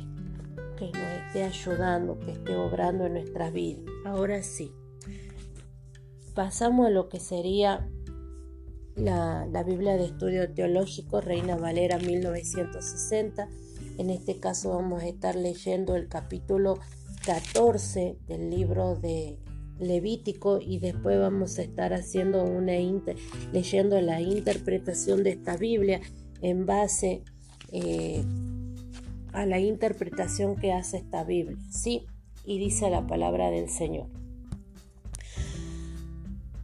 que 0.77 0.85
nos 0.85 1.27
esté 1.27 1.43
ayudando, 1.43 2.17
que 2.17 2.31
esté 2.31 2.55
obrando 2.55 3.07
en 3.07 3.15
nuestras 3.15 3.51
vidas. 3.51 3.83
Ahora 4.05 4.41
sí, 4.41 4.71
pasamos 6.33 6.88
a 6.88 6.91
lo 6.91 7.09
que 7.09 7.19
sería 7.19 7.89
la, 8.95 9.45
la, 9.47 9.63
Biblia 9.63 9.97
de 9.97 10.05
Estudio 10.05 10.50
Teológico 10.53 11.19
Reina 11.19 11.57
Valera 11.57 11.97
1960. 11.97 13.50
En 13.97 14.09
este 14.09 14.39
caso 14.39 14.69
vamos 14.69 15.03
a 15.03 15.07
estar 15.07 15.35
leyendo 15.35 15.97
el 15.97 16.07
capítulo 16.07 16.79
14 17.25 18.17
del 18.29 18.50
libro 18.50 18.95
de 18.95 19.38
Levítico 19.77 20.59
y 20.62 20.79
después 20.79 21.19
vamos 21.19 21.59
a 21.59 21.63
estar 21.63 21.93
haciendo 21.93 22.45
una 22.45 22.75
leyendo 23.51 24.00
la 24.00 24.21
interpretación 24.21 25.21
de 25.21 25.31
esta 25.31 25.57
Biblia 25.57 26.00
en 26.42 26.65
base 26.65 27.24
eh, 27.72 28.24
a 29.34 29.46
la 29.46 29.60
interpretación 29.60 30.56
que 30.56 30.72
hace 30.72 30.98
esta 30.98 31.24
Biblia, 31.24 31.58
¿sí? 31.70 32.06
Y 32.46 32.60
dice 32.60 32.89
la 32.89 33.06
palabra 33.06 33.50
del 33.50 33.70
Señor. 33.70 34.08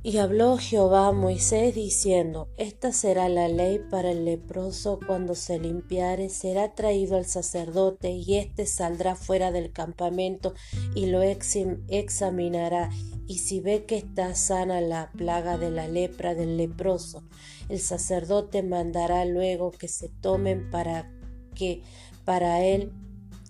Y 0.04 0.18
habló 0.18 0.58
Jehová 0.58 1.10
a 1.10 1.12
Moisés 1.12 1.75
diciendo, 1.75 2.48
Esta 2.58 2.92
será 2.92 3.30
la 3.30 3.48
ley 3.48 3.80
para 3.92 4.10
el 4.10 4.25
leproso 4.25 5.00
cuando 5.06 5.36
se 5.36 5.60
limpiare, 5.60 6.30
será 6.30 6.74
traído 6.74 7.18
al 7.18 7.25
sacerdote 7.25 8.10
y 8.10 8.38
éste 8.38 8.66
saldrá 8.66 9.16
fuera 9.16 9.51
del 9.51 9.72
campamento 9.72 10.56
y 10.96 11.06
lo 11.06 11.22
examinará. 11.22 12.90
Y 13.32 13.38
si 13.38 13.62
ve 13.62 13.86
que 13.86 13.96
está 13.96 14.36
sana 14.36 14.82
la 14.82 15.10
plaga 15.14 15.58
de 15.58 15.72
la 15.72 15.88
lepra 15.88 16.36
del 16.36 16.58
leproso, 16.58 17.24
el 17.70 17.80
sacerdote 17.80 18.62
mandará 18.62 19.24
luego 19.24 19.72
que 19.72 19.88
se 19.88 20.10
tomen 20.10 20.70
para 20.70 21.10
que 21.56 21.82
para 22.26 22.62
él 22.62 22.92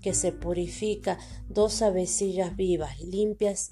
que 0.04 0.14
se 0.14 0.34
purifica 0.34 1.18
dos 1.50 1.82
avecillas 1.82 2.56
vivas, 2.56 3.02
limpias 3.02 3.72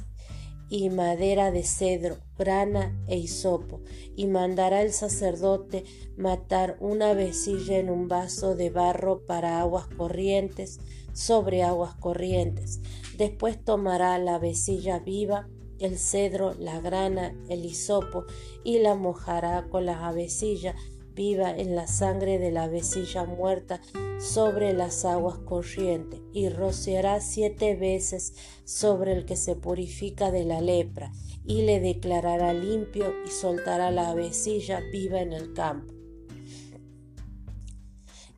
y 0.67 0.89
madera 0.89 1.51
de 1.51 1.61
cedro, 1.61 2.17
grana 2.39 2.99
e 3.07 3.19
hisopo, 3.19 3.81
y 4.15 4.25
mandará 4.25 4.81
el 4.81 4.93
sacerdote 4.93 5.83
matar 6.17 6.75
una 6.79 7.13
vecilla 7.13 7.77
en 7.77 7.91
un 7.91 8.07
vaso 8.07 8.55
de 8.55 8.71
barro 8.71 9.27
para 9.27 9.61
aguas 9.61 9.85
corrientes 9.95 10.79
sobre 11.13 11.61
aguas 11.61 11.93
corrientes. 11.93 12.79
Después 13.15 13.63
tomará 13.63 14.17
la 14.17 14.39
vecilla 14.39 14.97
viva, 14.97 15.47
el 15.79 15.97
cedro, 15.97 16.53
la 16.59 16.79
grana, 16.79 17.35
el 17.49 17.65
hisopo, 17.65 18.25
y 18.63 18.79
la 18.79 18.95
mojará 18.95 19.67
con 19.69 19.85
la 19.85 20.07
avecilla 20.07 20.75
viva 21.13 21.51
en 21.51 21.75
la 21.75 21.87
sangre 21.87 22.39
de 22.39 22.51
la 22.51 22.67
vecilla 22.67 23.25
muerta 23.25 23.81
sobre 24.19 24.73
las 24.73 25.03
aguas 25.03 25.37
corrientes, 25.39 26.21
y 26.33 26.49
rociará 26.49 27.19
siete 27.19 27.75
veces 27.75 28.33
sobre 28.63 29.13
el 29.13 29.25
que 29.25 29.35
se 29.35 29.55
purifica 29.55 30.31
de 30.31 30.45
la 30.45 30.61
lepra, 30.61 31.11
y 31.45 31.63
le 31.63 31.79
declarará 31.79 32.53
limpio 32.53 33.13
y 33.25 33.29
soltará 33.29 33.91
la 33.91 34.13
vecilla 34.13 34.81
viva 34.91 35.19
en 35.19 35.33
el 35.33 35.53
campo. 35.53 35.93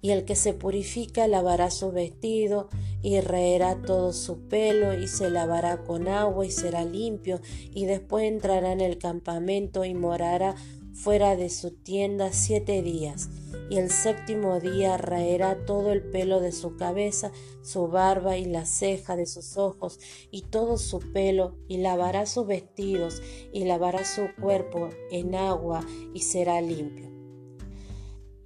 Y 0.02 0.10
el 0.10 0.26
que 0.26 0.36
se 0.36 0.54
purifica 0.56 1.28
lavará 1.28 1.70
su 1.70 1.92
vestido, 1.92 2.70
y 3.02 3.20
reerá 3.22 3.82
todo 3.82 4.14
su 4.14 4.48
pelo, 4.48 4.94
y 4.94 5.08
se 5.08 5.30
lavará 5.30 5.84
con 5.84 6.08
agua, 6.08 6.46
y 6.46 6.52
será 6.52 6.86
limpio, 6.86 7.42
y 7.74 7.86
después 7.86 8.26
entrará 8.26 8.72
en 8.72 8.82
el 8.82 8.98
campamento 8.98 9.86
y 9.86 9.94
morará 9.94 10.56
fuera 10.94 11.36
de 11.36 11.50
su 11.50 11.72
tienda 11.72 12.32
siete 12.32 12.82
días, 12.82 13.30
y 13.70 13.78
el 13.78 13.90
séptimo 13.90 14.60
día 14.60 14.98
raerá 14.98 15.66
todo 15.66 15.92
el 15.92 16.04
pelo 16.04 16.42
de 16.42 16.52
su 16.52 16.76
cabeza, 16.76 17.32
su 17.62 17.88
barba 17.88 18.38
y 18.38 18.46
la 18.46 18.66
ceja 18.66 19.16
de 19.16 19.26
sus 19.26 19.58
ojos, 19.58 20.00
y 20.30 20.44
todo 20.44 20.78
su 20.78 21.00
pelo, 21.00 21.56
y 21.68 21.78
lavará 21.78 22.26
sus 22.26 22.46
vestidos, 22.46 23.22
y 23.52 23.66
lavará 23.66 24.06
su 24.06 24.28
cuerpo 24.40 24.90
en 25.10 25.36
agua, 25.36 25.86
y 26.14 26.22
será 26.22 26.62
limpio. 26.62 27.11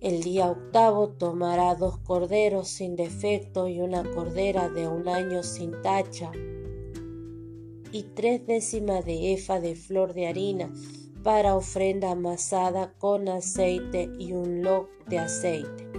El 0.05 0.21
día 0.21 0.51
octavo 0.51 1.09
tomará 1.09 1.73
dos 1.73 1.97
corderos 1.97 2.67
sin 2.67 2.95
defecto 2.95 3.67
y 3.67 3.79
una 3.79 4.03
cordera 4.03 4.69
de 4.69 4.87
un 4.87 5.07
año 5.07 5.41
sin 5.41 5.71
tacha, 5.81 6.31
y 7.91 8.03
tres 8.13 8.45
décimas 8.45 9.03
de 9.03 9.33
efa 9.33 9.59
de 9.59 9.75
flor 9.75 10.13
de 10.13 10.27
harina, 10.27 10.71
para 11.23 11.55
ofrenda 11.55 12.11
amasada 12.11 12.93
con 12.99 13.27
aceite 13.29 14.11
y 14.19 14.33
un 14.33 14.61
log 14.61 14.89
de 15.07 15.17
aceite. 15.17 15.89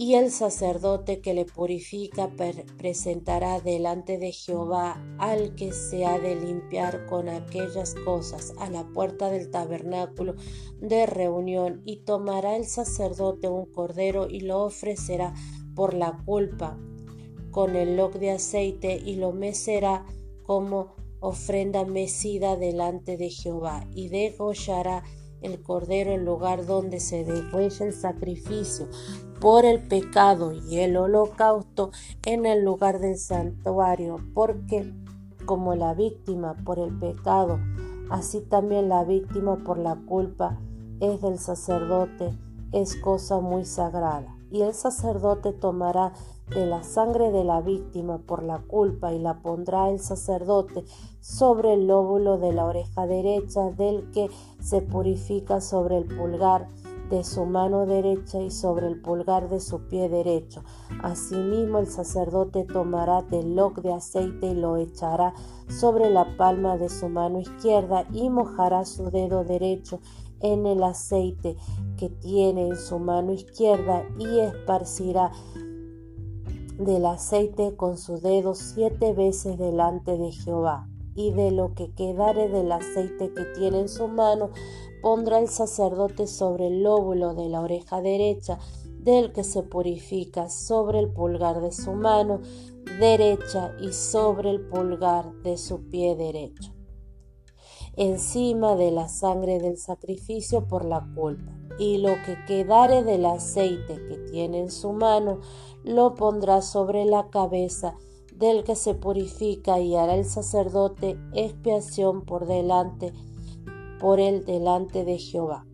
Y 0.00 0.14
el 0.14 0.30
sacerdote 0.30 1.20
que 1.20 1.34
le 1.34 1.44
purifica 1.44 2.30
presentará 2.76 3.58
delante 3.58 4.16
de 4.16 4.30
Jehová 4.30 5.04
al 5.18 5.56
que 5.56 5.72
se 5.72 6.06
ha 6.06 6.20
de 6.20 6.36
limpiar 6.36 7.06
con 7.06 7.28
aquellas 7.28 7.96
cosas 8.04 8.54
a 8.60 8.70
la 8.70 8.86
puerta 8.86 9.28
del 9.28 9.50
tabernáculo 9.50 10.36
de 10.80 11.04
reunión 11.06 11.82
y 11.84 12.04
tomará 12.04 12.54
el 12.54 12.66
sacerdote 12.66 13.48
un 13.48 13.66
cordero 13.66 14.28
y 14.30 14.38
lo 14.38 14.62
ofrecerá 14.62 15.34
por 15.74 15.94
la 15.94 16.22
culpa 16.24 16.78
con 17.50 17.74
el 17.74 17.96
log 17.96 18.20
de 18.20 18.30
aceite 18.30 19.02
y 19.04 19.16
lo 19.16 19.32
mecerá 19.32 20.06
como 20.44 20.94
ofrenda 21.18 21.84
mecida 21.84 22.56
delante 22.56 23.16
de 23.16 23.30
Jehová, 23.30 23.84
y 23.92 24.10
degollará 24.10 25.02
el 25.42 25.62
cordero 25.62 26.10
en 26.10 26.24
lugar 26.24 26.66
donde 26.66 27.00
se 27.00 27.24
degüella 27.24 27.86
el 27.86 27.92
sacrificio 27.92 28.86
por 29.40 29.64
el 29.64 29.86
pecado 29.86 30.52
y 30.52 30.78
el 30.78 30.96
holocausto 30.96 31.90
en 32.24 32.46
el 32.46 32.64
lugar 32.64 32.98
del 32.98 33.16
santuario, 33.16 34.16
porque 34.34 34.92
como 35.46 35.74
la 35.74 35.94
víctima 35.94 36.54
por 36.64 36.78
el 36.78 36.98
pecado, 36.98 37.58
así 38.10 38.40
también 38.40 38.88
la 38.88 39.04
víctima 39.04 39.56
por 39.64 39.78
la 39.78 39.96
culpa 39.96 40.58
es 41.00 41.20
del 41.22 41.38
sacerdote, 41.38 42.36
es 42.72 42.96
cosa 42.96 43.40
muy 43.40 43.64
sagrada. 43.64 44.36
Y 44.50 44.62
el 44.62 44.74
sacerdote 44.74 45.52
tomará 45.52 46.12
de 46.50 46.66
la 46.66 46.82
sangre 46.82 47.30
de 47.30 47.44
la 47.44 47.60
víctima 47.60 48.18
por 48.18 48.42
la 48.42 48.58
culpa 48.58 49.12
y 49.12 49.18
la 49.18 49.40
pondrá 49.42 49.90
el 49.90 50.00
sacerdote 50.00 50.84
sobre 51.20 51.74
el 51.74 51.86
lóbulo 51.86 52.38
de 52.38 52.52
la 52.52 52.64
oreja 52.64 53.06
derecha 53.06 53.70
del 53.70 54.10
que 54.12 54.28
se 54.60 54.80
purifica 54.80 55.60
sobre 55.60 55.98
el 55.98 56.04
pulgar 56.04 56.68
de 57.10 57.24
su 57.24 57.46
mano 57.46 57.86
derecha 57.86 58.40
y 58.40 58.50
sobre 58.50 58.86
el 58.86 59.00
pulgar 59.00 59.48
de 59.48 59.60
su 59.60 59.88
pie 59.88 60.08
derecho. 60.08 60.62
Asimismo 61.02 61.78
el 61.78 61.86
sacerdote 61.86 62.64
tomará 62.64 63.22
del 63.22 63.56
loc 63.56 63.80
de 63.80 63.92
aceite 63.92 64.48
y 64.48 64.54
lo 64.54 64.76
echará 64.76 65.34
sobre 65.68 66.10
la 66.10 66.36
palma 66.36 66.76
de 66.76 66.88
su 66.88 67.08
mano 67.08 67.40
izquierda 67.40 68.06
y 68.12 68.28
mojará 68.28 68.84
su 68.84 69.10
dedo 69.10 69.44
derecho 69.44 70.00
en 70.40 70.66
el 70.66 70.82
aceite 70.82 71.56
que 71.96 72.08
tiene 72.08 72.68
en 72.68 72.76
su 72.76 72.98
mano 72.98 73.32
izquierda 73.32 74.04
y 74.18 74.38
esparcirá 74.40 75.32
del 76.78 77.06
aceite 77.06 77.76
con 77.76 77.98
su 77.98 78.18
dedo 78.18 78.54
siete 78.54 79.12
veces 79.12 79.58
delante 79.58 80.16
de 80.16 80.32
Jehová, 80.32 80.88
y 81.14 81.32
de 81.32 81.50
lo 81.50 81.74
que 81.74 81.92
quedare 81.92 82.48
del 82.48 82.70
aceite 82.70 83.32
que 83.34 83.44
tiene 83.56 83.80
en 83.80 83.88
su 83.88 84.06
mano, 84.06 84.50
pondrá 85.02 85.40
el 85.40 85.48
sacerdote 85.48 86.28
sobre 86.28 86.68
el 86.68 86.84
lóbulo 86.84 87.34
de 87.34 87.48
la 87.48 87.60
oreja 87.60 88.00
derecha 88.00 88.58
del 89.00 89.32
que 89.32 89.42
se 89.42 89.62
purifica, 89.64 90.48
sobre 90.48 91.00
el 91.00 91.12
pulgar 91.12 91.60
de 91.60 91.72
su 91.72 91.92
mano 91.92 92.40
derecha 93.00 93.74
y 93.80 93.92
sobre 93.92 94.50
el 94.50 94.60
pulgar 94.60 95.32
de 95.42 95.56
su 95.56 95.88
pie 95.88 96.14
derecho, 96.14 96.72
encima 97.96 98.76
de 98.76 98.92
la 98.92 99.08
sangre 99.08 99.58
del 99.58 99.76
sacrificio 99.76 100.68
por 100.68 100.84
la 100.84 101.06
culpa. 101.14 101.52
Y 101.80 101.98
lo 101.98 102.14
que 102.26 102.36
quedare 102.46 103.04
del 103.04 103.24
aceite 103.24 104.04
que 104.08 104.16
tiene 104.32 104.58
en 104.58 104.70
su 104.70 104.92
mano, 104.92 105.40
lo 105.84 106.14
pondrá 106.14 106.62
sobre 106.62 107.04
la 107.04 107.28
cabeza 107.28 107.96
del 108.34 108.62
que 108.64 108.76
se 108.76 108.94
purifica 108.94 109.80
y 109.80 109.96
hará 109.96 110.14
el 110.14 110.24
sacerdote 110.24 111.18
expiación 111.32 112.24
por 112.24 112.46
delante, 112.46 113.12
por 113.98 114.20
él 114.20 114.44
delante 114.44 115.04
de 115.04 115.18
Jehová. 115.18 115.66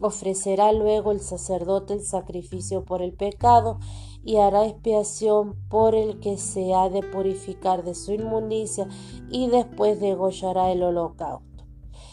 Ofrecerá 0.00 0.72
luego 0.72 1.12
el 1.12 1.20
sacerdote 1.20 1.94
el 1.94 2.02
sacrificio 2.02 2.84
por 2.84 3.02
el 3.02 3.12
pecado 3.12 3.78
y 4.24 4.36
hará 4.36 4.66
expiación 4.66 5.56
por 5.68 5.94
el 5.94 6.20
que 6.20 6.36
se 6.36 6.74
ha 6.74 6.88
de 6.88 7.02
purificar 7.02 7.84
de 7.84 7.94
su 7.94 8.12
inmundicia 8.12 8.88
y 9.30 9.48
después 9.48 10.00
degollará 10.00 10.72
el 10.72 10.82
holocausto 10.82 11.50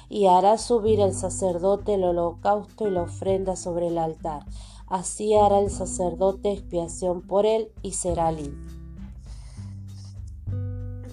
y 0.09 0.27
hará 0.27 0.57
subir 0.57 0.99
el 0.99 1.13
sacerdote 1.13 1.95
el 1.95 2.03
holocausto 2.03 2.87
y 2.87 2.91
la 2.91 3.03
ofrenda 3.03 3.55
sobre 3.55 3.87
el 3.87 3.97
altar. 3.97 4.45
Así 4.87 5.35
hará 5.35 5.59
el 5.59 5.69
sacerdote 5.69 6.51
expiación 6.51 7.21
por 7.21 7.45
él 7.45 7.71
y 7.81 7.91
será 7.91 8.31
limpio. 8.31 8.71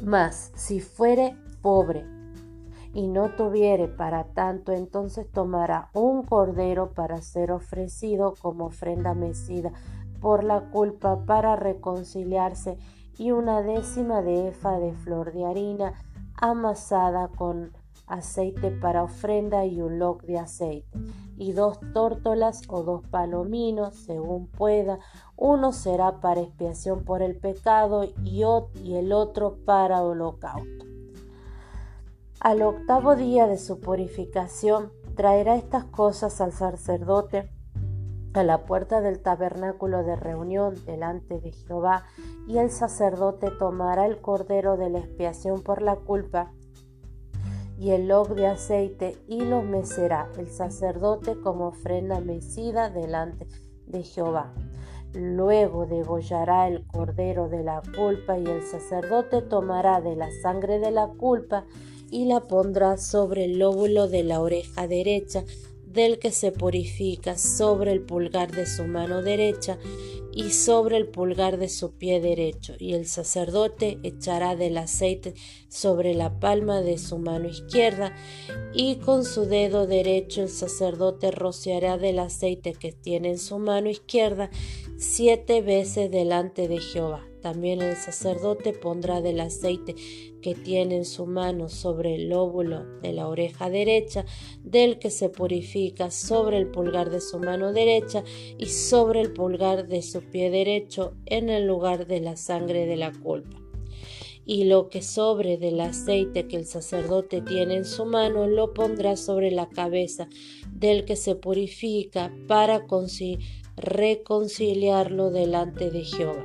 Mas 0.05 0.53
si 0.55 0.81
fuere 0.81 1.37
pobre 1.61 2.05
y 2.93 3.09
no 3.09 3.31
tuviere 3.31 3.89
para 3.89 4.25
tanto, 4.25 4.73
entonces 4.73 5.29
tomará 5.31 5.91
un 5.93 6.23
cordero 6.23 6.93
para 6.93 7.21
ser 7.21 7.51
ofrecido 7.51 8.35
como 8.41 8.67
ofrenda 8.67 9.15
mecida 9.15 9.73
por 10.21 10.45
la 10.45 10.71
culpa 10.71 11.25
para 11.27 11.57
reconciliarse 11.57 12.79
y 13.19 13.33
una 13.33 13.63
décima 13.63 14.23
de 14.23 14.49
efa 14.49 14.79
de 14.79 14.93
flor 14.93 15.33
de 15.33 15.45
harina 15.45 15.95
amasada 16.37 17.29
con 17.29 17.73
aceite 18.07 18.71
para 18.71 19.03
ofrenda 19.03 19.65
y 19.65 19.81
un 19.81 19.99
loc 19.99 20.23
de 20.23 20.39
aceite, 20.39 20.99
y 21.37 21.53
dos 21.53 21.79
tórtolas 21.93 22.63
o 22.69 22.83
dos 22.83 23.07
palominos, 23.09 23.95
según 23.95 24.47
pueda. 24.47 24.99
Uno 25.37 25.73
será 25.73 26.21
para 26.21 26.41
expiación 26.41 27.05
por 27.05 27.23
el 27.23 27.37
pecado 27.37 28.05
y, 28.05 28.45
y 28.83 28.95
el 28.95 29.13
otro 29.13 29.59
para 29.65 30.03
holocausto. 30.03 30.85
Al 32.41 32.63
octavo 32.63 33.17
día 33.17 33.47
de 33.47 33.59
su 33.59 33.81
purificación, 33.81 34.93
traerá 35.17 35.57
estas 35.57 35.85
cosas 35.85 36.41
al 36.41 36.53
sacerdote 36.53 37.51
a 38.35 38.43
la 38.43 38.65
puerta 38.65 39.01
del 39.01 39.23
tabernáculo 39.23 40.03
de 40.03 40.17
reunión 40.17 40.75
delante 40.85 41.41
de 41.41 41.53
Jehová, 41.53 42.05
y 42.49 42.59
el 42.59 42.71
sacerdote 42.71 43.51
tomará 43.53 44.07
el 44.07 44.21
cordero 44.21 44.77
de 44.77 44.91
la 44.91 44.99
expiación 44.99 45.63
por 45.63 45.83
la 45.83 45.97
culpa 45.97 46.53
y 47.79 47.91
el 47.91 48.09
log 48.09 48.35
de 48.35 48.47
aceite 48.47 49.17
y 49.27 49.41
los 49.41 49.65
mecerá 49.65 50.31
el 50.39 50.49
sacerdote 50.49 51.41
como 51.41 51.69
ofrenda 51.69 52.21
mecida 52.21 52.91
delante 52.91 53.47
de 53.87 54.03
Jehová. 54.03 54.55
Luego 55.13 55.87
degollará 55.87 56.67
el 56.67 56.87
cordero 56.87 57.49
de 57.49 57.63
la 57.63 57.83
culpa 57.97 58.39
y 58.39 58.47
el 58.47 58.63
sacerdote 58.63 59.43
tomará 59.43 60.01
de 60.01 60.17
la 60.17 60.29
sangre 60.43 60.79
de 60.79 60.91
la 60.91 61.07
culpa 61.07 61.65
y 62.11 62.27
la 62.27 62.41
pondrá 62.41 62.97
sobre 62.97 63.45
el 63.45 63.59
lóbulo 63.59 64.09
de 64.09 64.25
la 64.25 64.41
oreja 64.41 64.87
derecha 64.89 65.45
del 65.95 66.19
que 66.19 66.33
se 66.33 66.53
purifica 66.53 67.39
sobre 67.39 67.93
el 67.93 68.03
pulgar 68.03 68.51
de 68.53 68.67
su 68.67 68.85
mano 68.85 69.23
derecha 69.23 69.79
y 70.33 70.51
sobre 70.51 70.97
el 70.97 71.07
pulgar 71.07 71.59
de 71.59 71.69
su 71.69 71.93
pie 71.93 72.21
derecho, 72.21 72.75
y 72.79 72.95
el 72.95 73.07
sacerdote 73.07 73.99
echará 74.03 74.57
del 74.57 74.77
aceite 74.79 75.35
sobre 75.69 76.13
la 76.13 76.41
palma 76.41 76.81
de 76.81 76.99
su 76.99 77.19
mano 77.19 77.49
izquierda, 77.49 78.17
y 78.75 78.97
con 78.97 79.25
su 79.25 79.47
dedo 79.47 79.87
derecho 79.87 80.43
el 80.43 80.49
sacerdote 80.49 81.31
rociará 81.31 81.99
del 81.99 82.19
aceite 82.19 82.73
que 82.73 82.91
tiene 82.91 83.31
en 83.31 83.39
su 83.39 83.61
mano 83.61 83.89
izquierda 83.89 84.51
siete 84.97 85.63
veces 85.63 86.11
delante 86.11 86.69
de 86.69 86.79
Jehová. 86.79 87.27
También 87.43 87.83
el 87.83 87.97
sacerdote 87.97 88.73
pondrá 88.73 89.21
del 89.21 89.39
aceite 89.41 89.95
que 90.41 90.55
tiene 90.55 90.97
en 90.97 91.05
su 91.05 91.27
mano 91.27 91.69
sobre 91.69 92.15
el 92.15 92.31
lóbulo 92.31 92.85
de 93.03 93.13
la 93.13 93.29
oreja 93.29 93.69
derecha, 93.69 94.25
del 94.63 94.99
que 94.99 95.11
se 95.11 95.29
purifica 95.29 96.11
sobre 96.11 96.57
el 96.57 96.69
pulgar 96.69 97.11
de 97.11 97.21
su 97.21 97.39
mano 97.39 97.73
derecha 97.73 98.25
y 98.57 98.67
sobre 98.67 99.21
el 99.21 99.33
pulgar 99.33 99.89
de 99.89 100.01
su 100.01 100.23
pie 100.23 100.51
derecho 100.51 101.15
en 101.27 101.51
el 101.51 101.67
lugar 101.67 102.07
de 102.07 102.21
la 102.21 102.37
sangre 102.37 102.87
de 102.87 102.97
la 102.97 103.13
culpa. 103.13 103.61
Y 104.47 104.65
lo 104.65 104.89
que 104.89 105.03
sobre 105.03 105.57
del 105.57 105.81
aceite 105.81 106.47
que 106.47 106.57
el 106.57 106.67
sacerdote 106.67 107.41
tiene 107.41 107.77
en 107.77 107.85
su 107.85 108.05
mano 108.05 108.47
lo 108.47 108.75
pondrá 108.75 109.17
sobre 109.17 109.51
la 109.51 109.69
cabeza 109.69 110.29
del 110.71 111.05
que 111.05 111.17
se 111.17 111.35
purifica 111.35 112.31
para 112.47 112.87
reconciliarlo 113.77 115.31
delante 115.31 115.91
de 115.91 116.05
Jehová. 116.05 116.45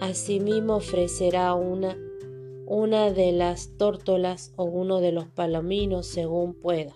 Asimismo 0.00 0.76
ofrecerá 0.76 1.54
una, 1.54 1.96
una 2.66 3.10
de 3.10 3.32
las 3.32 3.76
tórtolas 3.76 4.52
o 4.56 4.64
uno 4.64 5.00
de 5.00 5.12
los 5.12 5.26
palominos 5.26 6.06
según 6.06 6.54
pueda, 6.54 6.94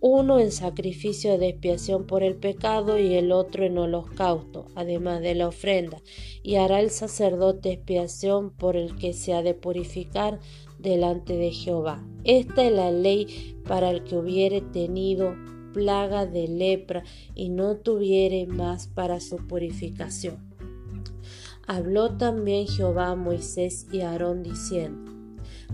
uno 0.00 0.38
en 0.38 0.52
sacrificio 0.52 1.38
de 1.38 1.48
expiación 1.48 2.06
por 2.06 2.22
el 2.22 2.36
pecado 2.36 2.98
y 2.98 3.14
el 3.14 3.32
otro 3.32 3.64
en 3.64 3.78
holocausto, 3.78 4.66
además 4.74 5.20
de 5.22 5.34
la 5.34 5.48
ofrenda, 5.48 6.00
y 6.42 6.56
hará 6.56 6.80
el 6.80 6.90
sacerdote 6.90 7.72
expiación 7.72 8.50
por 8.50 8.76
el 8.76 8.96
que 8.96 9.12
se 9.12 9.32
ha 9.34 9.42
de 9.42 9.54
purificar 9.54 10.38
delante 10.78 11.36
de 11.36 11.50
Jehová. 11.50 12.06
Esta 12.24 12.64
es 12.64 12.72
la 12.72 12.92
ley 12.92 13.56
para 13.66 13.90
el 13.90 14.04
que 14.04 14.16
hubiere 14.16 14.60
tenido 14.60 15.34
plaga 15.72 16.26
de 16.26 16.48
lepra 16.48 17.04
y 17.34 17.48
no 17.48 17.76
tuviere 17.76 18.46
más 18.46 18.88
para 18.88 19.20
su 19.20 19.36
purificación. 19.36 20.48
Habló 21.70 22.16
también 22.16 22.66
Jehová 22.66 23.08
a 23.08 23.14
Moisés 23.14 23.86
y 23.92 24.00
a 24.00 24.12
Aarón 24.12 24.42
diciendo, 24.42 25.12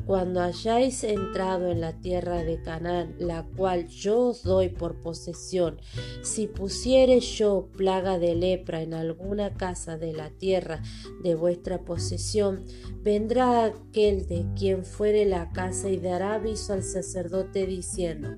Cuando 0.07 0.41
hayáis 0.41 1.05
entrado 1.05 1.71
en 1.71 1.81
la 1.81 1.93
tierra 2.01 2.43
de 2.43 2.61
Canaán, 2.61 3.15
la 3.21 3.47
cual 3.57 3.87
yo 3.87 4.31
os 4.31 4.43
doy 4.43 4.71
por 4.71 4.97
posesión, 4.97 5.79
si 6.23 6.49
pusiere 6.49 7.21
yo 7.21 7.69
plaga 7.77 8.19
de 8.19 8.35
lepra 8.35 8.83
en 8.83 8.93
alguna 8.93 9.55
casa 9.55 9.97
de 9.97 10.13
la 10.13 10.31
tierra 10.31 10.83
de 11.23 11.37
vuestra 11.37 11.85
posesión, 11.85 12.65
vendrá 13.05 13.65
aquel 13.65 14.27
de 14.27 14.47
quien 14.59 14.85
fuere 14.85 15.25
la 15.27 15.53
casa 15.53 15.91
y 15.91 15.99
dará 15.99 16.35
aviso 16.35 16.73
al 16.73 16.83
sacerdote 16.83 17.69
diciendo, 17.69 18.31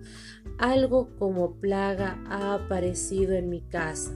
algo 0.59 1.09
como 1.19 1.55
plaga 1.57 2.23
ha 2.29 2.55
aparecido 2.55 3.35
en 3.35 3.49
mi 3.49 3.61
casa 3.63 4.13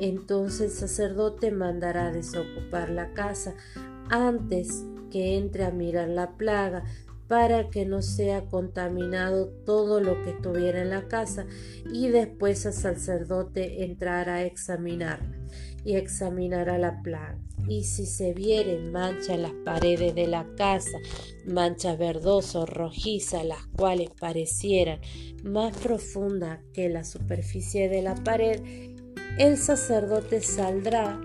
entonces 0.00 0.60
el 0.60 0.88
sacerdote 0.88 1.50
mandará 1.50 2.10
desocupar 2.12 2.90
la 2.90 3.12
casa 3.12 3.54
antes 4.10 4.84
que 5.10 5.36
entre 5.36 5.64
a 5.64 5.70
mirar 5.70 6.08
la 6.08 6.36
plaga 6.36 6.84
para 7.28 7.68
que 7.68 7.84
no 7.84 8.00
sea 8.00 8.46
contaminado 8.46 9.48
todo 9.66 10.00
lo 10.00 10.22
que 10.22 10.30
estuviera 10.30 10.80
en 10.80 10.90
la 10.90 11.08
casa 11.08 11.46
y 11.92 12.08
después 12.08 12.64
el 12.64 12.72
sacerdote 12.72 13.84
entrará 13.84 14.36
a 14.36 14.44
examinarla 14.44 15.36
y 15.84 15.96
examinará 15.96 16.78
la 16.78 17.02
plaga. 17.02 17.38
Y 17.68 17.84
si 17.84 18.06
se 18.06 18.32
viere 18.32 18.78
mancha 18.78 19.34
en 19.34 19.42
las 19.42 19.52
paredes 19.64 20.14
de 20.14 20.26
la 20.26 20.46
casa, 20.56 20.98
manchas 21.44 21.98
verdosas 21.98 22.56
o 22.56 22.66
rojizas, 22.66 23.44
las 23.44 23.66
cuales 23.66 24.10
parecieran 24.18 25.00
más 25.44 25.76
profundas 25.76 26.60
que 26.72 26.88
la 26.88 27.04
superficie 27.04 27.88
de 27.88 28.02
la 28.02 28.14
pared, 28.14 28.62
el 29.38 29.56
sacerdote 29.56 30.40
saldrá 30.40 31.20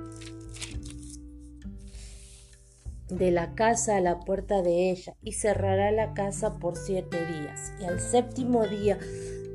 de 3.09 3.31
la 3.31 3.53
casa 3.55 3.97
a 3.97 4.01
la 4.01 4.19
puerta 4.19 4.61
de 4.61 4.91
ella 4.91 5.15
y 5.21 5.33
cerrará 5.33 5.91
la 5.91 6.13
casa 6.13 6.59
por 6.59 6.77
siete 6.77 7.17
días. 7.25 7.73
Y 7.79 7.85
al 7.85 7.99
séptimo 7.99 8.67
día 8.67 8.99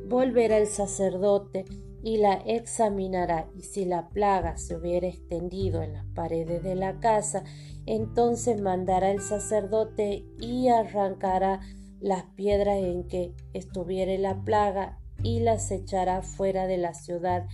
volverá 0.07 0.59
el 0.59 0.67
sacerdote 0.67 1.65
y 2.03 2.19
la 2.19 2.35
examinará. 2.35 3.49
Y 3.57 3.63
si 3.63 3.85
la 3.85 4.09
plaga 4.09 4.57
se 4.57 4.77
hubiera 4.77 5.07
extendido 5.07 5.83
en 5.83 5.95
las 5.95 6.07
paredes 6.07 6.63
de 6.63 6.75
la 6.75 7.01
casa, 7.01 7.45
entonces 7.87 8.61
mandará 8.61 9.11
el 9.11 9.21
sacerdote 9.21 10.25
y 10.41 10.69
arrancará 10.69 11.61
las 12.01 12.25
piedras 12.37 12.79
en 12.79 13.05
que 13.09 13.35
estuviere 13.53 14.19
la 14.19 14.43
plaga 14.45 14.99
y 15.23 15.41
las 15.41 15.71
echará 15.71 16.23
fuera 16.23 16.67
de 16.67 16.79
la 16.79 16.95
ciudad 16.95 17.47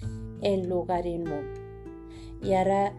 en 0.42 0.68
lugar 0.68 1.06
inmundo. 1.06 1.60
Y 2.42 2.52
hará 2.52 2.92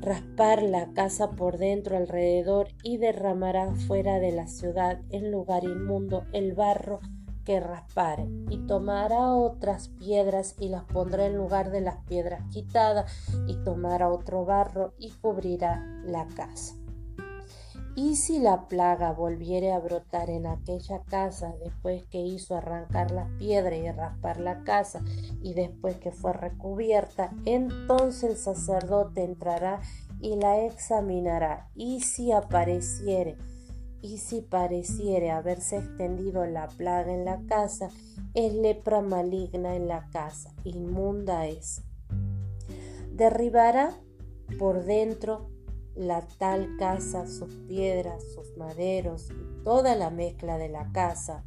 raspar 0.00 0.62
la 0.62 0.92
casa 0.94 1.32
por 1.32 1.58
dentro 1.58 1.96
alrededor 1.96 2.68
y 2.82 2.96
derramará 2.96 3.74
fuera 3.74 4.18
de 4.18 4.32
la 4.32 4.46
ciudad 4.46 5.02
en 5.10 5.30
lugar 5.30 5.64
inmundo 5.64 6.24
el 6.32 6.54
barro 6.54 7.00
que 7.48 7.60
raspare 7.60 8.28
y 8.50 8.58
tomará 8.66 9.32
otras 9.32 9.88
piedras 9.88 10.54
y 10.60 10.68
las 10.68 10.84
pondrá 10.84 11.24
en 11.24 11.38
lugar 11.38 11.70
de 11.70 11.80
las 11.80 11.96
piedras 12.04 12.42
quitadas 12.52 13.10
y 13.46 13.56
tomará 13.64 14.10
otro 14.10 14.44
barro 14.44 14.92
y 14.98 15.12
cubrirá 15.12 15.82
la 16.04 16.26
casa. 16.26 16.74
Y 17.96 18.16
si 18.16 18.38
la 18.38 18.68
plaga 18.68 19.12
volviere 19.12 19.72
a 19.72 19.78
brotar 19.78 20.28
en 20.28 20.46
aquella 20.46 21.02
casa 21.04 21.54
después 21.64 22.04
que 22.08 22.20
hizo 22.20 22.54
arrancar 22.54 23.12
las 23.12 23.30
piedras 23.38 23.78
y 23.78 23.90
raspar 23.92 24.40
la 24.40 24.62
casa 24.62 25.00
y 25.42 25.54
después 25.54 25.96
que 25.96 26.12
fue 26.12 26.34
recubierta, 26.34 27.30
entonces 27.46 28.24
el 28.24 28.36
sacerdote 28.36 29.24
entrará 29.24 29.80
y 30.20 30.36
la 30.36 30.66
examinará. 30.66 31.70
Y 31.74 32.02
si 32.02 32.30
apareciere, 32.30 33.38
y 34.00 34.18
si 34.18 34.42
pareciere 34.42 35.30
haberse 35.30 35.78
extendido 35.78 36.46
la 36.46 36.68
plaga 36.68 37.12
en 37.12 37.24
la 37.24 37.40
casa, 37.46 37.90
es 38.34 38.52
lepra 38.54 39.00
maligna 39.00 39.74
en 39.74 39.88
la 39.88 40.08
casa, 40.10 40.52
inmunda 40.64 41.46
es. 41.46 41.82
Derribará 43.12 43.98
por 44.58 44.84
dentro 44.84 45.50
la 45.94 46.20
tal 46.38 46.76
casa, 46.78 47.26
sus 47.26 47.52
piedras, 47.66 48.22
sus 48.34 48.56
maderos 48.56 49.30
y 49.30 49.64
toda 49.64 49.96
la 49.96 50.10
mezcla 50.10 50.56
de 50.58 50.68
la 50.68 50.92
casa, 50.92 51.44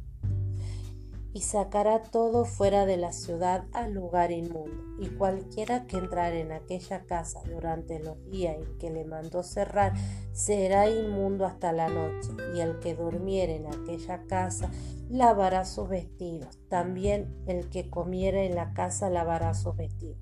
y 1.34 1.40
sacará 1.40 2.02
todo 2.02 2.44
fuera 2.44 2.84
de 2.84 2.96
la 2.96 3.12
ciudad 3.12 3.64
al 3.72 3.92
lugar 3.92 4.30
inmundo. 4.32 4.82
Y 4.98 5.08
cualquiera 5.08 5.86
que 5.86 5.96
entrare 5.96 6.40
en 6.40 6.52
aquella 6.52 7.04
casa 7.04 7.40
durante 7.46 7.98
los 7.98 8.22
días 8.30 8.56
en 8.56 8.78
que 8.78 8.90
le 8.90 9.04
mandó 9.04 9.42
cerrar, 9.42 9.94
será 10.32 10.88
inmundo 10.88 11.46
hasta 11.46 11.72
la 11.72 11.88
noche, 11.88 12.30
y 12.54 12.60
el 12.60 12.78
que 12.78 12.94
durmiere 12.94 13.56
en 13.56 13.66
aquella 13.66 14.24
casa 14.26 14.70
lavará 15.08 15.64
sus 15.64 15.88
vestidos. 15.88 16.58
También 16.68 17.34
el 17.46 17.68
que 17.70 17.88
comiere 17.88 18.46
en 18.46 18.54
la 18.54 18.72
casa 18.74 19.10
lavará 19.10 19.54
sus 19.54 19.76
vestidos. 19.76 20.18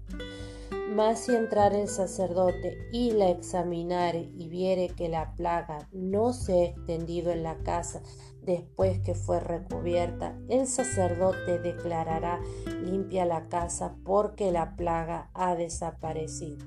Mas 0.95 1.21
si 1.21 1.37
entrar 1.37 1.73
el 1.73 1.89
sacerdote 1.89 2.77
y 2.93 3.13
la 3.13 3.31
examinare 3.31 4.29
y 4.37 4.49
viere 4.49 4.89
que 4.89 5.09
la 5.09 5.35
plaga 5.37 5.89
no 5.93 6.33
se 6.33 6.53
ha 6.53 6.65
extendido 6.65 7.31
en 7.31 7.45
la 7.45 7.57
casa 7.59 8.03
después 8.43 9.01
que 9.01 9.15
fue 9.15 9.41
recubierta, 9.41 10.39
el 10.49 10.67
sacerdote 10.67 11.59
declarará 11.59 12.41
limpia 12.83 13.25
la 13.25 13.49
casa 13.49 13.97
porque 14.05 14.51
la 14.51 14.77
plaga 14.77 15.31
ha 15.35 15.55
desaparecido. 15.55 16.67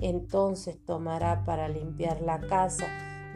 Entonces 0.00 0.82
tomará 0.84 1.44
para 1.44 1.68
limpiar 1.68 2.22
la 2.22 2.40
casa 2.40 2.86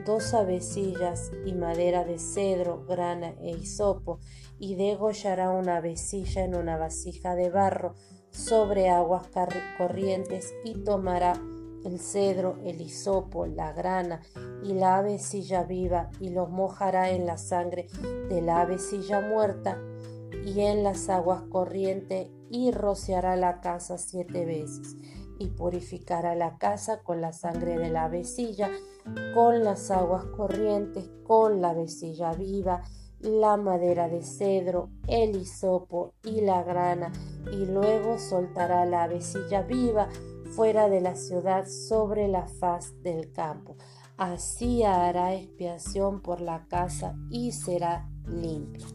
dos 0.05 0.35
avecillas 0.35 1.31
y 1.44 1.53
madera 1.53 2.05
de 2.05 2.18
cedro, 2.18 2.85
grana 2.87 3.35
e 3.40 3.51
hisopo, 3.51 4.18
y 4.59 4.75
degollará 4.75 5.51
una 5.51 5.77
avecilla 5.77 6.44
en 6.44 6.55
una 6.55 6.77
vasija 6.77 7.35
de 7.35 7.51
barro 7.51 7.94
sobre 8.31 8.88
aguas 8.88 9.29
corrientes 9.79 10.53
y 10.64 10.83
tomará 10.83 11.35
el 11.85 12.01
cedro, 12.01 12.57
el 12.64 12.81
hisopo, 12.81 13.47
la 13.47 13.73
grana 13.73 14.20
y 14.62 14.73
la 14.73 14.97
avecilla 14.97 15.62
viva 15.62 16.11
y 16.20 16.31
los 16.31 16.51
mojará 16.51 17.11
en 17.11 17.27
la 17.27 17.37
sangre 17.37 17.87
de 18.29 18.40
la 18.40 18.62
avecilla 18.62 19.20
muerta 19.20 19.79
y 20.44 20.61
en 20.61 20.83
las 20.83 21.09
aguas 21.09 21.42
corrientes 21.51 22.29
y 22.51 22.70
rociará 22.70 23.37
la 23.37 23.61
casa 23.61 23.99
siete 23.99 24.44
veces 24.44 24.97
y 25.38 25.49
purificará 25.49 26.35
la 26.35 26.59
casa 26.59 27.03
con 27.03 27.20
la 27.20 27.33
sangre 27.33 27.77
de 27.77 27.90
la 27.90 28.05
avecilla, 28.05 28.70
con 29.35 29.64
las 29.64 29.90
aguas 29.90 30.25
corrientes, 30.27 31.11
con 31.25 31.61
la 31.61 31.70
avecilla 31.70 32.33
viva, 32.33 32.83
la 33.20 33.57
madera 33.57 34.09
de 34.09 34.23
cedro, 34.23 34.90
el 35.09 35.35
hisopo 35.37 36.14
y 36.23 36.42
la 36.42 36.62
grana, 36.62 37.11
y 37.51 37.66
luego 37.66 38.18
soltará 38.18 38.85
la 38.85 39.05
avecilla 39.05 39.62
viva 39.62 40.09
fuera 40.55 40.88
de 40.88 41.01
la 41.01 41.17
ciudad 41.17 41.67
sobre 41.67 42.29
la 42.29 42.47
faz 42.47 43.03
del 43.03 43.33
campo. 43.33 43.77
Así 44.17 44.85
hará 44.85 45.35
expiación 45.35 46.21
por 46.21 46.40
la 46.40 46.67
casa 46.69 47.17
y 47.31 47.53
será 47.53 48.09
limpia. 48.29 48.87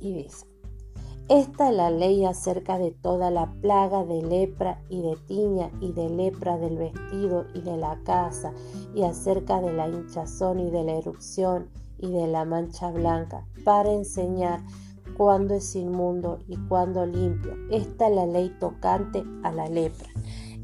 Y 0.00 0.12
dice, 0.12 0.46
esta 1.30 1.70
es 1.70 1.74
la 1.74 1.90
ley 1.90 2.26
acerca 2.26 2.76
de 2.76 2.90
toda 2.90 3.30
la 3.30 3.50
plaga 3.62 4.04
de 4.04 4.20
lepra 4.20 4.82
y 4.90 5.00
de 5.00 5.16
tiña 5.26 5.70
y 5.80 5.92
de 5.92 6.10
lepra 6.10 6.58
del 6.58 6.76
vestido 6.76 7.46
y 7.54 7.62
de 7.62 7.78
la 7.78 7.98
casa 8.04 8.52
y 8.94 9.04
acerca 9.04 9.62
de 9.62 9.72
la 9.72 9.88
hinchazón 9.88 10.60
y 10.60 10.70
de 10.70 10.84
la 10.84 10.92
erupción 10.92 11.70
y 11.98 12.12
de 12.12 12.26
la 12.26 12.44
mancha 12.44 12.90
blanca 12.90 13.46
para 13.64 13.90
enseñar 13.90 14.60
cuándo 15.16 15.54
es 15.54 15.74
inmundo 15.76 16.38
y 16.46 16.56
cuándo 16.56 17.06
limpio. 17.06 17.52
Esta 17.70 18.08
es 18.08 18.14
la 18.14 18.26
ley 18.26 18.54
tocante 18.58 19.24
a 19.42 19.52
la 19.52 19.68
lepra. 19.68 20.08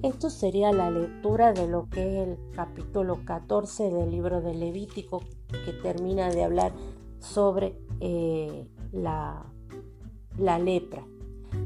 Esto 0.03 0.31
sería 0.31 0.73
la 0.73 0.91
lectura 0.91 1.53
de 1.53 1.69
lo 1.69 1.89
que 1.89 2.23
es 2.23 2.29
el 2.29 2.39
capítulo 2.53 3.25
14 3.25 3.91
del 3.91 4.11
libro 4.11 4.41
de 4.41 4.55
Levítico 4.55 5.21
que 5.65 5.73
termina 5.83 6.31
de 6.31 6.45
hablar 6.45 6.73
sobre 7.19 7.79
eh, 8.01 8.67
la 8.93 9.47
la 10.39 10.59
lepra. 10.59 11.07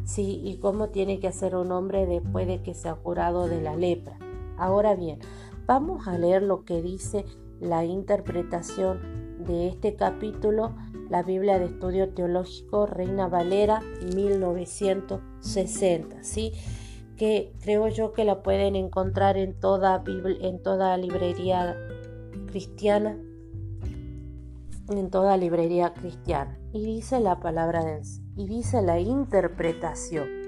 Sí, 0.05 0.40
y 0.44 0.59
cómo 0.59 0.88
tiene 0.88 1.20
que 1.20 1.29
hacer 1.29 1.57
un 1.57 1.73
hombre 1.73 2.07
después 2.07 2.47
de 2.47 2.62
que 2.62 2.75
se 2.75 2.88
ha 2.88 2.94
curado 2.94 3.49
de 3.49 3.61
la 3.61 3.77
lepra. 3.77 4.18
Ahora 4.57 4.94
bien, 4.94 5.18
vamos 5.66 6.07
a 6.09 6.18
leer 6.18 6.42
lo 6.42 6.64
que 6.64 6.83
dice 6.83 7.25
la 7.61 7.85
interpretación 7.85 9.44
de 9.44 9.68
este 9.68 9.94
capítulo, 9.94 10.75
la 11.08 11.22
Biblia 11.22 11.58
de 11.58 11.64
Estudio 11.66 12.14
Teológico 12.14 12.86
Reina 12.86 13.28
Valera 13.28 13.80
1960, 14.14 16.22
¿sí? 16.22 16.52
que 17.16 17.52
creo 17.62 17.88
yo 17.88 18.12
que 18.12 18.24
la 18.24 18.42
pueden 18.42 18.76
encontrar 18.76 19.36
en 19.36 19.58
toda, 19.58 20.02
en 20.06 20.62
toda 20.62 20.96
librería 20.96 21.76
cristiana, 22.46 23.16
en 24.88 25.10
toda 25.10 25.36
librería 25.36 25.94
cristiana. 25.94 26.58
Y 26.72 26.84
dice 26.84 27.20
la 27.20 27.40
palabra 27.40 27.84
de 27.84 28.02
y 28.36 28.48
dice 28.48 28.82
la 28.82 28.98
interpretación. 28.98 30.43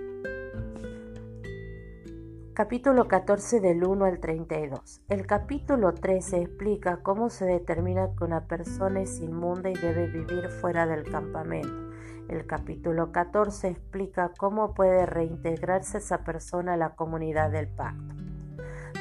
Capítulo 2.57 3.07
14 3.07 3.61
del 3.61 3.85
1 3.85 4.07
al 4.07 4.19
32. 4.19 5.03
El 5.11 5.27
capítulo 5.27 5.93
13 5.93 6.41
explica 6.41 7.03
cómo 7.03 7.29
se 7.29 7.45
determina 7.45 8.09
que 8.17 8.25
una 8.25 8.47
persona 8.47 9.03
es 9.03 9.21
inmunda 9.21 9.69
y 9.69 9.75
debe 9.75 10.07
vivir 10.07 10.49
fuera 10.49 10.87
del 10.87 11.03
campamento. 11.03 11.93
El 12.31 12.47
capítulo 12.47 13.13
14 13.13 13.69
explica 13.69 14.33
cómo 14.39 14.73
puede 14.73 15.05
reintegrarse 15.05 15.99
esa 15.99 16.25
persona 16.25 16.73
a 16.73 16.79
la 16.79 16.95
comunidad 16.95 17.51
del 17.51 17.69
pacto. 17.69 18.15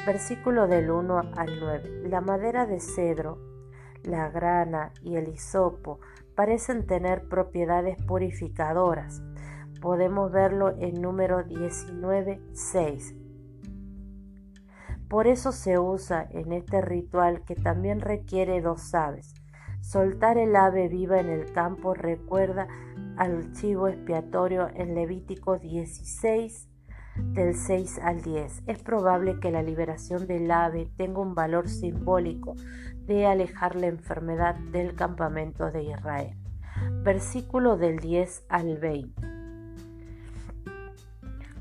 Versículo 0.04 0.66
del 0.66 0.90
1 0.90 1.18
al 1.34 1.58
9. 1.58 2.02
La 2.10 2.20
madera 2.20 2.66
de 2.66 2.78
cedro, 2.78 3.38
la 4.02 4.28
grana 4.28 4.92
y 5.00 5.16
el 5.16 5.28
hisopo 5.28 6.00
parecen 6.34 6.86
tener 6.86 7.26
propiedades 7.26 7.96
purificadoras. 8.02 9.22
Podemos 9.80 10.30
verlo 10.30 10.74
en 10.78 11.00
número 11.00 11.42
19.6. 11.46 13.25
Por 15.08 15.26
eso 15.28 15.52
se 15.52 15.78
usa 15.78 16.26
en 16.30 16.52
este 16.52 16.80
ritual 16.80 17.42
que 17.44 17.54
también 17.54 18.00
requiere 18.00 18.60
dos 18.60 18.94
aves. 18.94 19.34
Soltar 19.80 20.36
el 20.36 20.56
ave 20.56 20.88
viva 20.88 21.20
en 21.20 21.28
el 21.28 21.52
campo 21.52 21.94
recuerda 21.94 22.66
al 23.16 23.52
chivo 23.52 23.86
expiatorio 23.86 24.68
en 24.74 24.96
Levítico 24.96 25.58
16 25.58 26.68
del 27.16 27.54
6 27.54 28.00
al 28.02 28.20
10. 28.20 28.64
Es 28.66 28.82
probable 28.82 29.38
que 29.38 29.52
la 29.52 29.62
liberación 29.62 30.26
del 30.26 30.50
ave 30.50 30.90
tenga 30.96 31.20
un 31.20 31.36
valor 31.36 31.68
simbólico 31.68 32.56
de 33.06 33.26
alejar 33.26 33.76
la 33.76 33.86
enfermedad 33.86 34.56
del 34.72 34.96
campamento 34.96 35.70
de 35.70 35.84
Israel. 35.84 36.36
Versículo 37.04 37.76
del 37.76 38.00
10 38.00 38.46
al 38.48 38.78
20. 38.78 39.22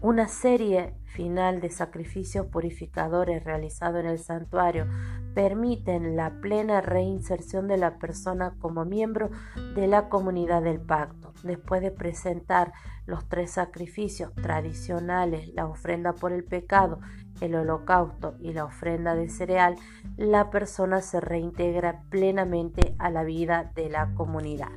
Una 0.01 0.27
serie 0.27 0.93
final 1.15 1.62
de 1.62 1.69
sacrificios 1.69 2.47
purificadores 2.47 3.43
realizados 3.43 4.01
en 4.01 4.08
el 4.08 4.19
santuario 4.19 4.86
permiten 5.34 6.15
la 6.15 6.41
plena 6.41 6.82
reinserción 6.82 7.67
de 7.67 7.78
la 7.78 7.97
persona 7.97 8.56
como 8.60 8.86
miembro 8.86 9.30
de 9.75 9.88
la 9.88 10.10
comunidad 10.10 10.62
del 10.62 10.80
pacto. 10.80 11.34
Después 11.43 11.82
de 11.82 11.91
presentar 11.91 12.73
los 13.06 13.28
tres 13.28 13.51
sacrificios 13.51 14.34
tradicionales, 14.36 15.54
la 15.54 15.67
ofrenda 15.67 16.13
por 16.13 16.32
el 16.32 16.43
pecado, 16.43 16.99
el 17.41 17.56
holocausto 17.56 18.36
y 18.39 18.54
la 18.54 18.65
ofrenda 18.65 19.15
de 19.15 19.30
cereal, 19.30 19.75
la 20.17 20.49
persona 20.49 21.01
se 21.01 21.19
reintegra 21.19 22.04
plenamente 22.10 22.95
a 22.97 23.10
la 23.10 23.23
vida 23.23 23.71
de 23.75 23.89
la 23.89 24.13
comunidad. 24.15 24.71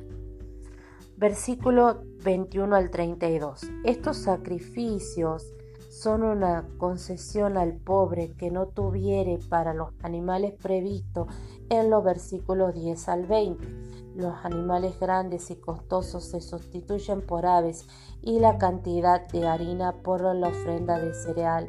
Versículo 1.17 2.01
21 2.23 2.75
al 2.75 2.89
32. 2.91 3.69
Estos 3.83 4.17
sacrificios 4.17 5.53
son 6.01 6.23
una 6.23 6.65
concesión 6.77 7.57
al 7.57 7.73
pobre 7.73 8.31
que 8.37 8.51
no 8.51 8.67
tuviere 8.67 9.37
para 9.49 9.73
los 9.73 9.89
animales 10.01 10.53
previstos 10.53 11.27
en 11.69 11.89
los 11.89 12.05
versículos 12.05 12.73
10 12.73 13.09
al 13.09 13.25
20. 13.25 13.67
Los 14.15 14.33
animales 14.43 14.97
grandes 14.97 15.51
y 15.51 15.57
costosos 15.57 16.23
se 16.23 16.39
sustituyen 16.39 17.21
por 17.21 17.45
aves 17.45 17.85
y 18.21 18.39
la 18.39 18.57
cantidad 18.57 19.27
de 19.27 19.45
harina 19.45 20.01
por 20.01 20.21
la 20.35 20.47
ofrenda 20.47 20.97
de 20.99 21.13
cereal 21.13 21.67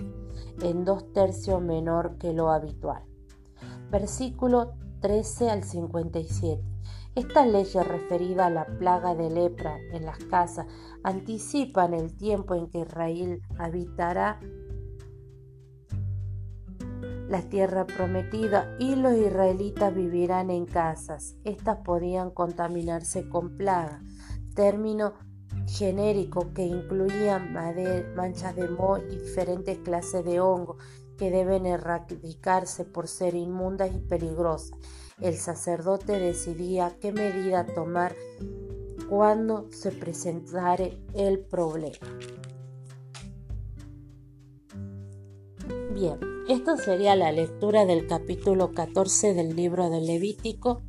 en 0.63 0.85
dos 0.85 1.13
tercios 1.13 1.61
menor 1.61 2.17
que 2.17 2.33
lo 2.33 2.51
habitual. 2.51 3.03
Versículo 3.91 4.75
13 5.01 5.51
al 5.51 5.65
57. 5.65 6.70
Estas 7.17 7.49
leyes 7.49 7.87
referidas 7.87 8.47
a 8.47 8.51
la 8.51 8.67
plaga 8.67 9.15
de 9.15 9.31
lepra 9.31 9.79
en 9.93 10.07
las 10.07 10.19
casas 10.19 10.67
anticipan 11.03 11.93
el 11.93 12.17
tiempo 12.17 12.55
en 12.55 12.69
que 12.69 12.81
Israel 12.81 13.43
habitará 13.59 14.39
la 17.29 17.43
tierra 17.43 17.87
prometida 17.87 18.77
y 18.79 18.97
los 18.97 19.15
israelitas 19.15 19.95
vivirán 19.95 20.51
en 20.51 20.67
casas. 20.67 21.37
Estas 21.45 21.79
podían 21.79 22.31
contaminarse 22.31 23.29
con 23.29 23.57
plaga, 23.57 24.03
término 24.55 25.15
genérico 25.67 26.53
que 26.53 26.65
incluía 26.65 27.39
manchas 27.39 28.57
de 28.57 28.69
moho 28.69 28.99
y 28.99 29.17
diferentes 29.17 29.79
clases 29.79 30.25
de 30.25 30.41
hongo 30.41 30.77
que 31.17 31.31
deben 31.31 31.67
erradicarse 31.67 32.85
por 32.85 33.07
ser 33.07 33.35
inmundas 33.35 33.95
y 33.95 33.99
peligrosas. 33.99 34.79
El 35.21 35.37
sacerdote 35.37 36.19
decidía 36.19 36.97
qué 37.01 37.13
medida 37.13 37.67
tomar 37.67 38.17
cuando 39.09 39.71
se 39.71 39.93
presentare 39.93 40.99
el 41.15 41.41
problema. 41.41 42.19
Bien, 45.93 46.19
esto 46.49 46.77
sería 46.79 47.17
la 47.17 47.33
lectura 47.33 47.85
del 47.85 48.07
capítulo 48.07 48.73
14 48.73 49.35
del 49.35 49.55
libro 49.55 49.91
de 49.91 50.01
Levítico 50.01 50.83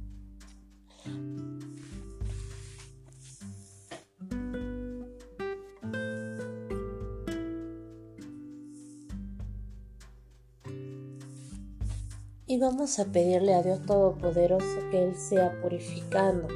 vamos 12.62 13.00
a 13.00 13.06
pedirle 13.06 13.56
a 13.56 13.64
Dios 13.64 13.82
Todopoderoso 13.82 14.88
que 14.92 15.04
Él 15.04 15.16
sea 15.16 15.60
purificando 15.64 16.48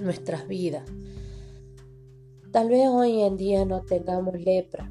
nuestras 0.00 0.46
vidas. 0.46 0.88
Tal 2.52 2.68
vez 2.68 2.88
hoy 2.88 3.22
en 3.22 3.36
día 3.36 3.64
no 3.64 3.82
tengamos 3.82 4.40
lepra, 4.40 4.88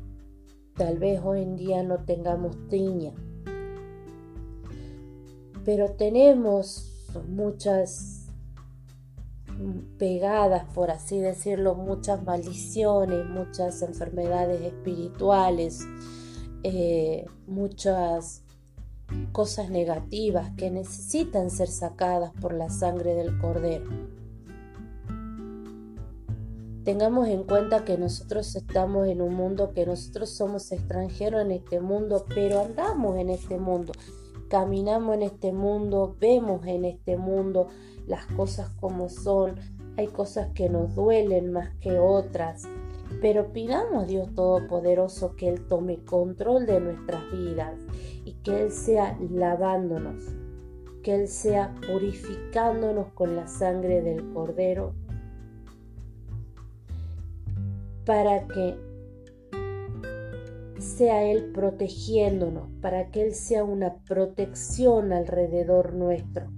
tal 0.75 0.99
vez 0.99 1.21
hoy 1.23 1.41
en 1.41 1.55
día 1.55 1.83
no 1.83 2.03
tengamos 2.03 2.67
tiña, 2.67 3.13
pero 5.63 5.93
tenemos 5.93 7.07
muchas 7.29 8.27
pegadas, 9.97 10.65
por 10.73 10.91
así 10.91 11.17
decirlo, 11.17 11.75
muchas 11.75 12.21
maldiciones, 12.25 13.25
muchas 13.25 13.81
enfermedades 13.81 14.61
espirituales, 14.61 15.79
eh, 16.63 17.25
muchas 17.47 18.43
cosas 19.31 19.69
negativas 19.69 20.51
que 20.57 20.71
necesitan 20.71 21.49
ser 21.49 21.67
sacadas 21.67 22.31
por 22.41 22.53
la 22.53 22.69
sangre 22.69 23.13
del 23.15 23.37
cordero. 23.37 23.85
Tengamos 26.83 27.27
en 27.27 27.43
cuenta 27.43 27.83
que 27.83 27.97
nosotros 27.97 28.55
estamos 28.55 29.07
en 29.07 29.21
un 29.21 29.33
mundo, 29.33 29.73
que 29.73 29.85
nosotros 29.85 30.29
somos 30.29 30.71
extranjeros 30.71 31.41
en 31.41 31.51
este 31.51 31.81
mundo, 31.81 32.25
pero 32.33 32.61
andamos 32.61 33.17
en 33.17 33.29
este 33.29 33.57
mundo, 33.57 33.91
caminamos 34.47 35.15
en 35.15 35.23
este 35.23 35.51
mundo, 35.51 36.15
vemos 36.17 36.65
en 36.65 36.85
este 36.85 37.17
mundo 37.17 37.67
las 38.07 38.25
cosas 38.27 38.69
como 38.79 39.09
son. 39.09 39.55
Hay 39.97 40.07
cosas 40.07 40.47
que 40.53 40.69
nos 40.69 40.95
duelen 40.95 41.51
más 41.51 41.75
que 41.81 41.99
otras, 41.99 42.63
pero 43.21 43.51
pidamos 43.51 44.03
a 44.03 44.05
Dios 44.05 44.33
Todopoderoso 44.33 45.35
que 45.35 45.49
Él 45.49 45.67
tome 45.67 46.05
control 46.05 46.65
de 46.65 46.79
nuestras 46.79 47.29
vidas 47.31 47.73
que 48.47 48.61
Él 48.63 48.71
sea 48.71 49.17
lavándonos, 49.29 50.23
que 51.03 51.15
Él 51.15 51.27
sea 51.27 51.75
purificándonos 51.85 53.11
con 53.11 53.35
la 53.35 53.45
sangre 53.45 54.01
del 54.01 54.31
Cordero 54.31 54.93
para 58.05 58.47
que 58.47 58.77
sea 60.79 61.29
Él 61.29 61.51
protegiéndonos, 61.51 62.69
para 62.81 63.11
que 63.11 63.23
Él 63.23 63.33
sea 63.33 63.65
una 63.65 63.97
protección 64.05 65.11
alrededor 65.11 65.93
nuestro. 65.93 66.49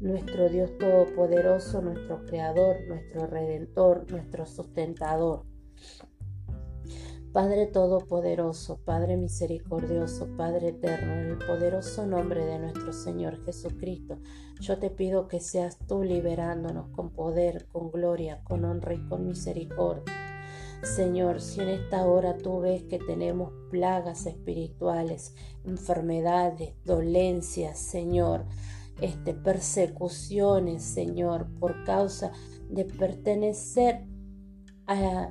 Nuestro 0.00 0.50
Dios 0.50 0.76
Todopoderoso, 0.76 1.80
nuestro 1.80 2.26
Creador, 2.26 2.76
nuestro 2.86 3.26
Redentor, 3.26 4.04
nuestro 4.10 4.44
Sustentador. 4.44 5.47
Padre 7.32 7.66
Todopoderoso, 7.66 8.78
Padre 8.84 9.18
Misericordioso, 9.18 10.28
Padre 10.36 10.68
Eterno, 10.68 11.12
en 11.12 11.26
el 11.26 11.38
poderoso 11.38 12.06
nombre 12.06 12.44
de 12.44 12.58
nuestro 12.58 12.94
Señor 12.94 13.44
Jesucristo, 13.44 14.18
yo 14.60 14.78
te 14.78 14.88
pido 14.88 15.28
que 15.28 15.38
seas 15.38 15.78
tú 15.86 16.02
liberándonos 16.02 16.88
con 16.88 17.10
poder, 17.10 17.66
con 17.66 17.90
gloria, 17.90 18.42
con 18.44 18.64
honra 18.64 18.94
y 18.94 19.06
con 19.08 19.26
misericordia. 19.26 20.14
Señor, 20.82 21.42
si 21.42 21.60
en 21.60 21.68
esta 21.68 22.06
hora 22.06 22.38
tú 22.38 22.60
ves 22.60 22.84
que 22.84 22.98
tenemos 22.98 23.52
plagas 23.70 24.24
espirituales, 24.24 25.34
enfermedades, 25.64 26.72
dolencias, 26.84 27.78
Señor, 27.78 28.46
este, 29.02 29.34
persecuciones, 29.34 30.82
Señor, 30.82 31.46
por 31.60 31.84
causa 31.84 32.32
de 32.70 32.86
pertenecer 32.86 34.06
a 34.86 35.30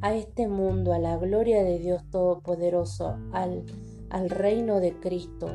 a 0.00 0.14
este 0.14 0.48
mundo, 0.48 0.92
a 0.92 0.98
la 0.98 1.16
gloria 1.16 1.64
de 1.64 1.78
Dios 1.78 2.02
Todopoderoso, 2.10 3.18
al, 3.32 3.64
al 4.10 4.30
reino 4.30 4.80
de 4.80 4.98
Cristo. 4.98 5.48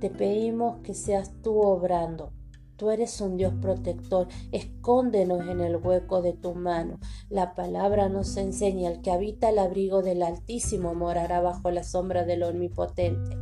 Te 0.00 0.10
pedimos 0.10 0.78
que 0.82 0.94
seas 0.94 1.32
tú 1.42 1.60
obrando. 1.60 2.32
Tú 2.76 2.90
eres 2.90 3.20
un 3.20 3.36
Dios 3.36 3.54
protector. 3.60 4.26
Escóndenos 4.50 5.46
en 5.46 5.60
el 5.60 5.76
hueco 5.76 6.22
de 6.22 6.32
tu 6.32 6.54
mano. 6.54 6.98
La 7.28 7.54
palabra 7.54 8.08
nos 8.08 8.36
enseña, 8.36 8.90
el 8.90 9.02
que 9.02 9.12
habita 9.12 9.50
el 9.50 9.58
abrigo 9.58 10.02
del 10.02 10.22
Altísimo 10.22 10.94
morará 10.94 11.40
bajo 11.40 11.70
la 11.70 11.84
sombra 11.84 12.24
del 12.24 12.42
Omnipotente. 12.42 13.36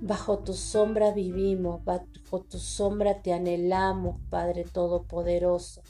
Bajo 0.00 0.38
tu 0.38 0.54
sombra 0.54 1.12
vivimos, 1.12 1.84
bajo 1.84 2.40
tu 2.48 2.58
sombra 2.58 3.20
te 3.20 3.32
anhelamos, 3.32 4.20
Padre 4.30 4.64
Todopoderoso. 4.64 5.82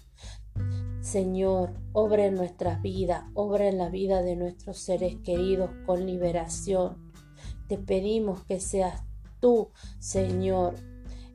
Señor, 1.04 1.74
obra 1.92 2.24
en 2.24 2.34
nuestras 2.34 2.80
vidas, 2.80 3.24
obra 3.34 3.68
en 3.68 3.76
la 3.76 3.90
vida 3.90 4.22
de 4.22 4.36
nuestros 4.36 4.78
seres 4.78 5.16
queridos 5.22 5.70
con 5.84 6.06
liberación. 6.06 7.12
Te 7.68 7.76
pedimos 7.76 8.42
que 8.44 8.58
seas 8.58 9.02
tú, 9.38 9.68
Señor, 9.98 10.76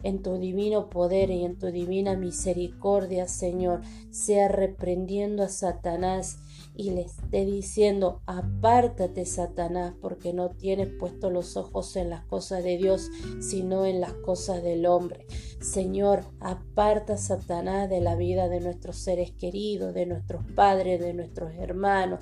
en 0.01 0.23
tu 0.23 0.39
divino 0.39 0.89
poder 0.89 1.29
y 1.29 1.45
en 1.45 1.59
tu 1.59 1.67
divina 1.67 2.15
misericordia, 2.15 3.27
Señor, 3.27 3.81
sea 4.09 4.47
reprendiendo 4.47 5.43
a 5.43 5.49
Satanás 5.49 6.39
y 6.79 6.91
le 6.91 7.01
esté 7.01 7.43
diciendo, 7.43 8.21
apártate 8.25 9.25
Satanás, 9.25 9.95
porque 9.99 10.31
no 10.31 10.51
tienes 10.51 10.87
puesto 10.87 11.29
los 11.29 11.57
ojos 11.57 11.97
en 11.97 12.09
las 12.09 12.23
cosas 12.23 12.63
de 12.63 12.77
Dios, 12.77 13.09
sino 13.41 13.85
en 13.85 13.99
las 13.99 14.13
cosas 14.13 14.63
del 14.63 14.85
hombre. 14.85 15.27
Señor, 15.59 16.23
aparta 16.39 17.17
Satanás 17.17 17.89
de 17.89 17.99
la 17.99 18.15
vida 18.15 18.47
de 18.47 18.61
nuestros 18.61 18.95
seres 18.95 19.31
queridos, 19.31 19.93
de 19.93 20.05
nuestros 20.05 20.45
padres, 20.55 21.01
de 21.01 21.13
nuestros 21.13 21.53
hermanos. 21.55 22.21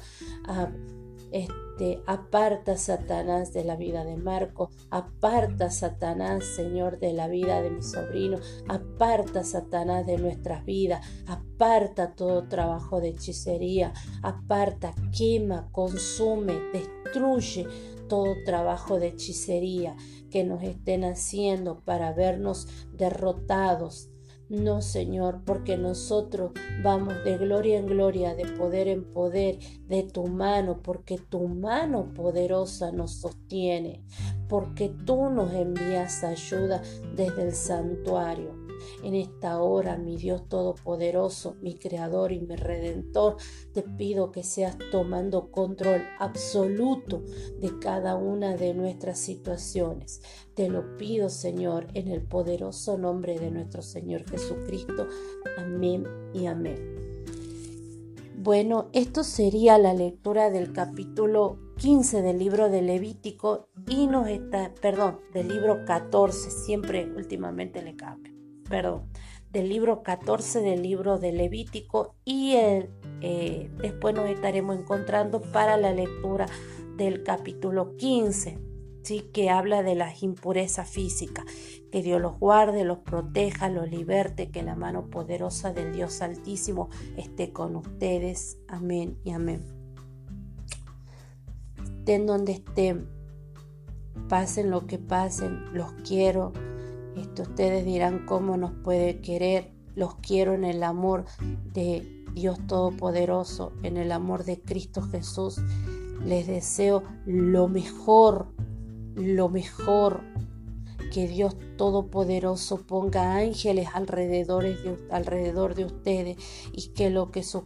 Este, 1.32 2.02
aparta 2.08 2.78
Satanás 2.78 3.54
de 3.54 3.64
la 3.64 3.76
vida 3.76 4.04
de 4.06 4.16
Marco, 4.18 4.70
aparta 4.90 5.70
Satanás, 5.70 6.44
Señor, 6.44 7.00
de 7.00 7.14
la 7.14 7.28
vida 7.28 7.62
de 7.62 7.70
mi 7.70 7.82
sobrino, 7.82 8.38
aparta 8.68 9.44
Satanás 9.44 10.06
de 10.06 10.18
nuestras 10.18 10.66
vidas, 10.66 11.06
aparta 11.26 12.16
todo 12.16 12.48
trabajo 12.48 13.02
de 13.02 13.10
hechicería, 13.10 13.94
aparta, 14.24 14.94
quema, 15.16 15.70
consume, 15.72 16.54
destruye 16.72 17.68
todo 18.08 18.36
trabajo 18.46 19.00
de 19.00 19.08
hechicería 19.08 19.96
que 20.32 20.44
nos 20.44 20.64
estén 20.64 21.04
haciendo 21.04 21.82
para 21.82 22.14
vernos 22.14 22.68
derrotados, 22.94 24.10
no, 24.50 24.82
Señor, 24.82 25.42
porque 25.46 25.78
nosotros 25.78 26.52
vamos 26.82 27.24
de 27.26 27.38
gloria 27.38 27.78
en 27.80 27.86
gloria, 27.86 28.34
de 28.34 28.46
poder 28.46 28.88
en 28.88 29.04
poder, 29.04 29.60
de 29.88 30.04
tu 30.04 30.28
mano, 30.28 30.82
porque 30.82 31.18
tu 31.18 31.48
mano 31.48 32.14
poderosa 32.14 32.92
nos 32.92 33.20
sostiene, 33.20 34.04
porque 34.48 34.90
tú 35.06 35.30
nos 35.30 35.54
envías 35.54 36.24
ayuda 36.24 36.82
desde 37.16 37.44
el 37.44 37.54
santuario. 37.54 38.57
En 39.04 39.16
esta 39.16 39.62
hora, 39.62 39.98
mi 39.98 40.18
Dios 40.18 40.48
Todopoderoso, 40.50 41.56
mi 41.62 41.76
Creador 41.76 42.32
y 42.32 42.40
mi 42.40 42.56
Redentor, 42.56 43.38
te 43.74 43.84
pido 43.84 44.32
que 44.32 44.44
seas 44.44 44.78
tomando 44.92 45.52
control 45.52 46.02
absoluto 46.20 47.24
de 47.60 47.78
cada 47.80 48.16
una 48.16 48.56
de 48.56 48.74
nuestras 48.74 49.20
situaciones. 49.20 50.22
Te 50.54 50.70
lo 50.70 50.98
pido, 50.98 51.30
Señor, 51.30 51.88
en 51.94 52.08
el 52.08 52.22
poderoso 52.22 52.98
nombre 52.98 53.40
de 53.40 53.52
nuestro 53.52 53.82
Señor 53.82 54.24
Jesucristo. 54.30 55.08
Amén 55.58 56.06
y 56.34 56.48
amén. 56.48 56.98
Bueno, 58.40 58.88
esto 58.94 59.24
sería 59.24 59.78
la 59.78 59.94
lectura 59.94 60.50
del 60.50 60.72
capítulo 60.72 61.58
15 61.78 62.22
del 62.22 62.40
libro 62.40 62.70
de 62.70 62.82
Levítico 62.82 63.68
y 63.88 64.08
nos 64.08 64.30
está, 64.30 64.74
perdón, 64.82 65.20
del 65.34 65.50
libro 65.50 65.84
14, 65.86 66.50
siempre 66.50 67.12
últimamente 67.16 67.82
le 67.82 67.96
cambio 67.96 68.37
perdón, 68.70 69.04
del 69.52 69.70
libro 69.70 70.04
14 70.04 70.62
del 70.62 70.84
libro 70.84 71.20
de 71.20 71.32
Levítico 71.32 72.16
y 72.26 72.54
eh, 72.56 73.70
después 73.82 74.14
nos 74.14 74.30
estaremos 74.30 74.78
encontrando 74.78 75.42
para 75.42 75.78
la 75.78 75.92
lectura 75.92 76.48
del 76.98 77.24
capítulo 77.24 77.96
15, 77.96 78.60
¿sí? 79.04 79.22
que 79.34 79.50
habla 79.50 79.84
de 79.84 79.96
las 79.96 80.22
impurezas 80.24 80.90
físicas. 80.90 81.46
Que 81.92 82.04
Dios 82.04 82.22
los 82.22 82.38
guarde, 82.38 82.84
los 82.84 83.00
proteja, 83.00 83.70
los 83.70 83.90
liberte, 83.90 84.50
que 84.50 84.64
la 84.64 84.76
mano 84.76 85.10
poderosa 85.10 85.72
del 85.72 85.94
Dios 85.94 86.22
Altísimo 86.22 86.90
esté 87.16 87.54
con 87.54 87.76
ustedes. 87.76 88.58
Amén 88.68 89.18
y 89.24 89.32
amén. 89.32 89.64
Estén 91.82 92.26
donde 92.26 92.54
estén, 92.54 93.08
pasen 94.28 94.70
lo 94.70 94.88
que 94.88 94.98
pasen, 94.98 95.74
los 95.74 95.94
quiero 96.06 96.52
esto 97.22 97.44
ustedes 97.44 97.86
dirán 97.86 98.26
cómo 98.26 98.58
nos 98.58 98.72
puede 98.72 99.20
querer. 99.22 99.72
Los 99.96 100.16
quiero 100.16 100.54
en 100.54 100.64
el 100.64 100.84
amor 100.84 101.26
de 101.74 102.24
Dios 102.34 102.60
Todopoderoso, 102.68 103.74
en 103.82 103.98
el 103.98 104.12
amor 104.12 104.44
de 104.44 104.62
Cristo 104.62 105.02
Jesús. 105.02 105.60
Les 106.24 106.46
deseo 106.46 107.04
lo 107.26 107.68
mejor, 107.68 108.48
lo 109.16 109.50
mejor. 109.50 110.22
Que 111.12 111.28
Dios 111.28 111.56
Todopoderoso 111.78 112.86
ponga 112.86 113.38
ángeles 113.38 113.88
alrededor 113.94 114.64
de, 115.76 115.86
ustedes 115.86 116.38
y 116.74 116.90
que 116.90 117.10
lo 117.10 117.32
que 117.32 117.44
su, 117.44 117.66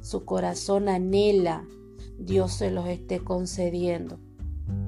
su 0.00 0.24
corazón 0.24 0.88
anhela, 0.88 1.66
Dios 2.18 2.52
se 2.52 2.70
los 2.70 2.86
esté 2.88 3.18
concediendo. 3.18 4.20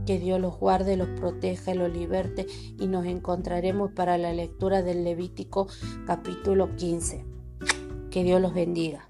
Que 0.06 0.18
Dios 0.18 0.40
los 0.40 0.58
guarde, 0.58 0.96
los 0.96 1.08
proteja, 1.08 1.74
los 1.74 1.92
liberte 1.92 2.46
y 2.78 2.86
nos 2.86 3.06
encontraremos 3.06 3.92
para 3.92 4.18
la 4.18 4.32
lectura 4.32 4.82
del 4.82 5.04
Levítico 5.04 5.68
capítulo 6.06 6.74
15. 6.76 7.24
Que 8.10 8.24
Dios 8.24 8.40
los 8.40 8.54
bendiga. 8.54 9.06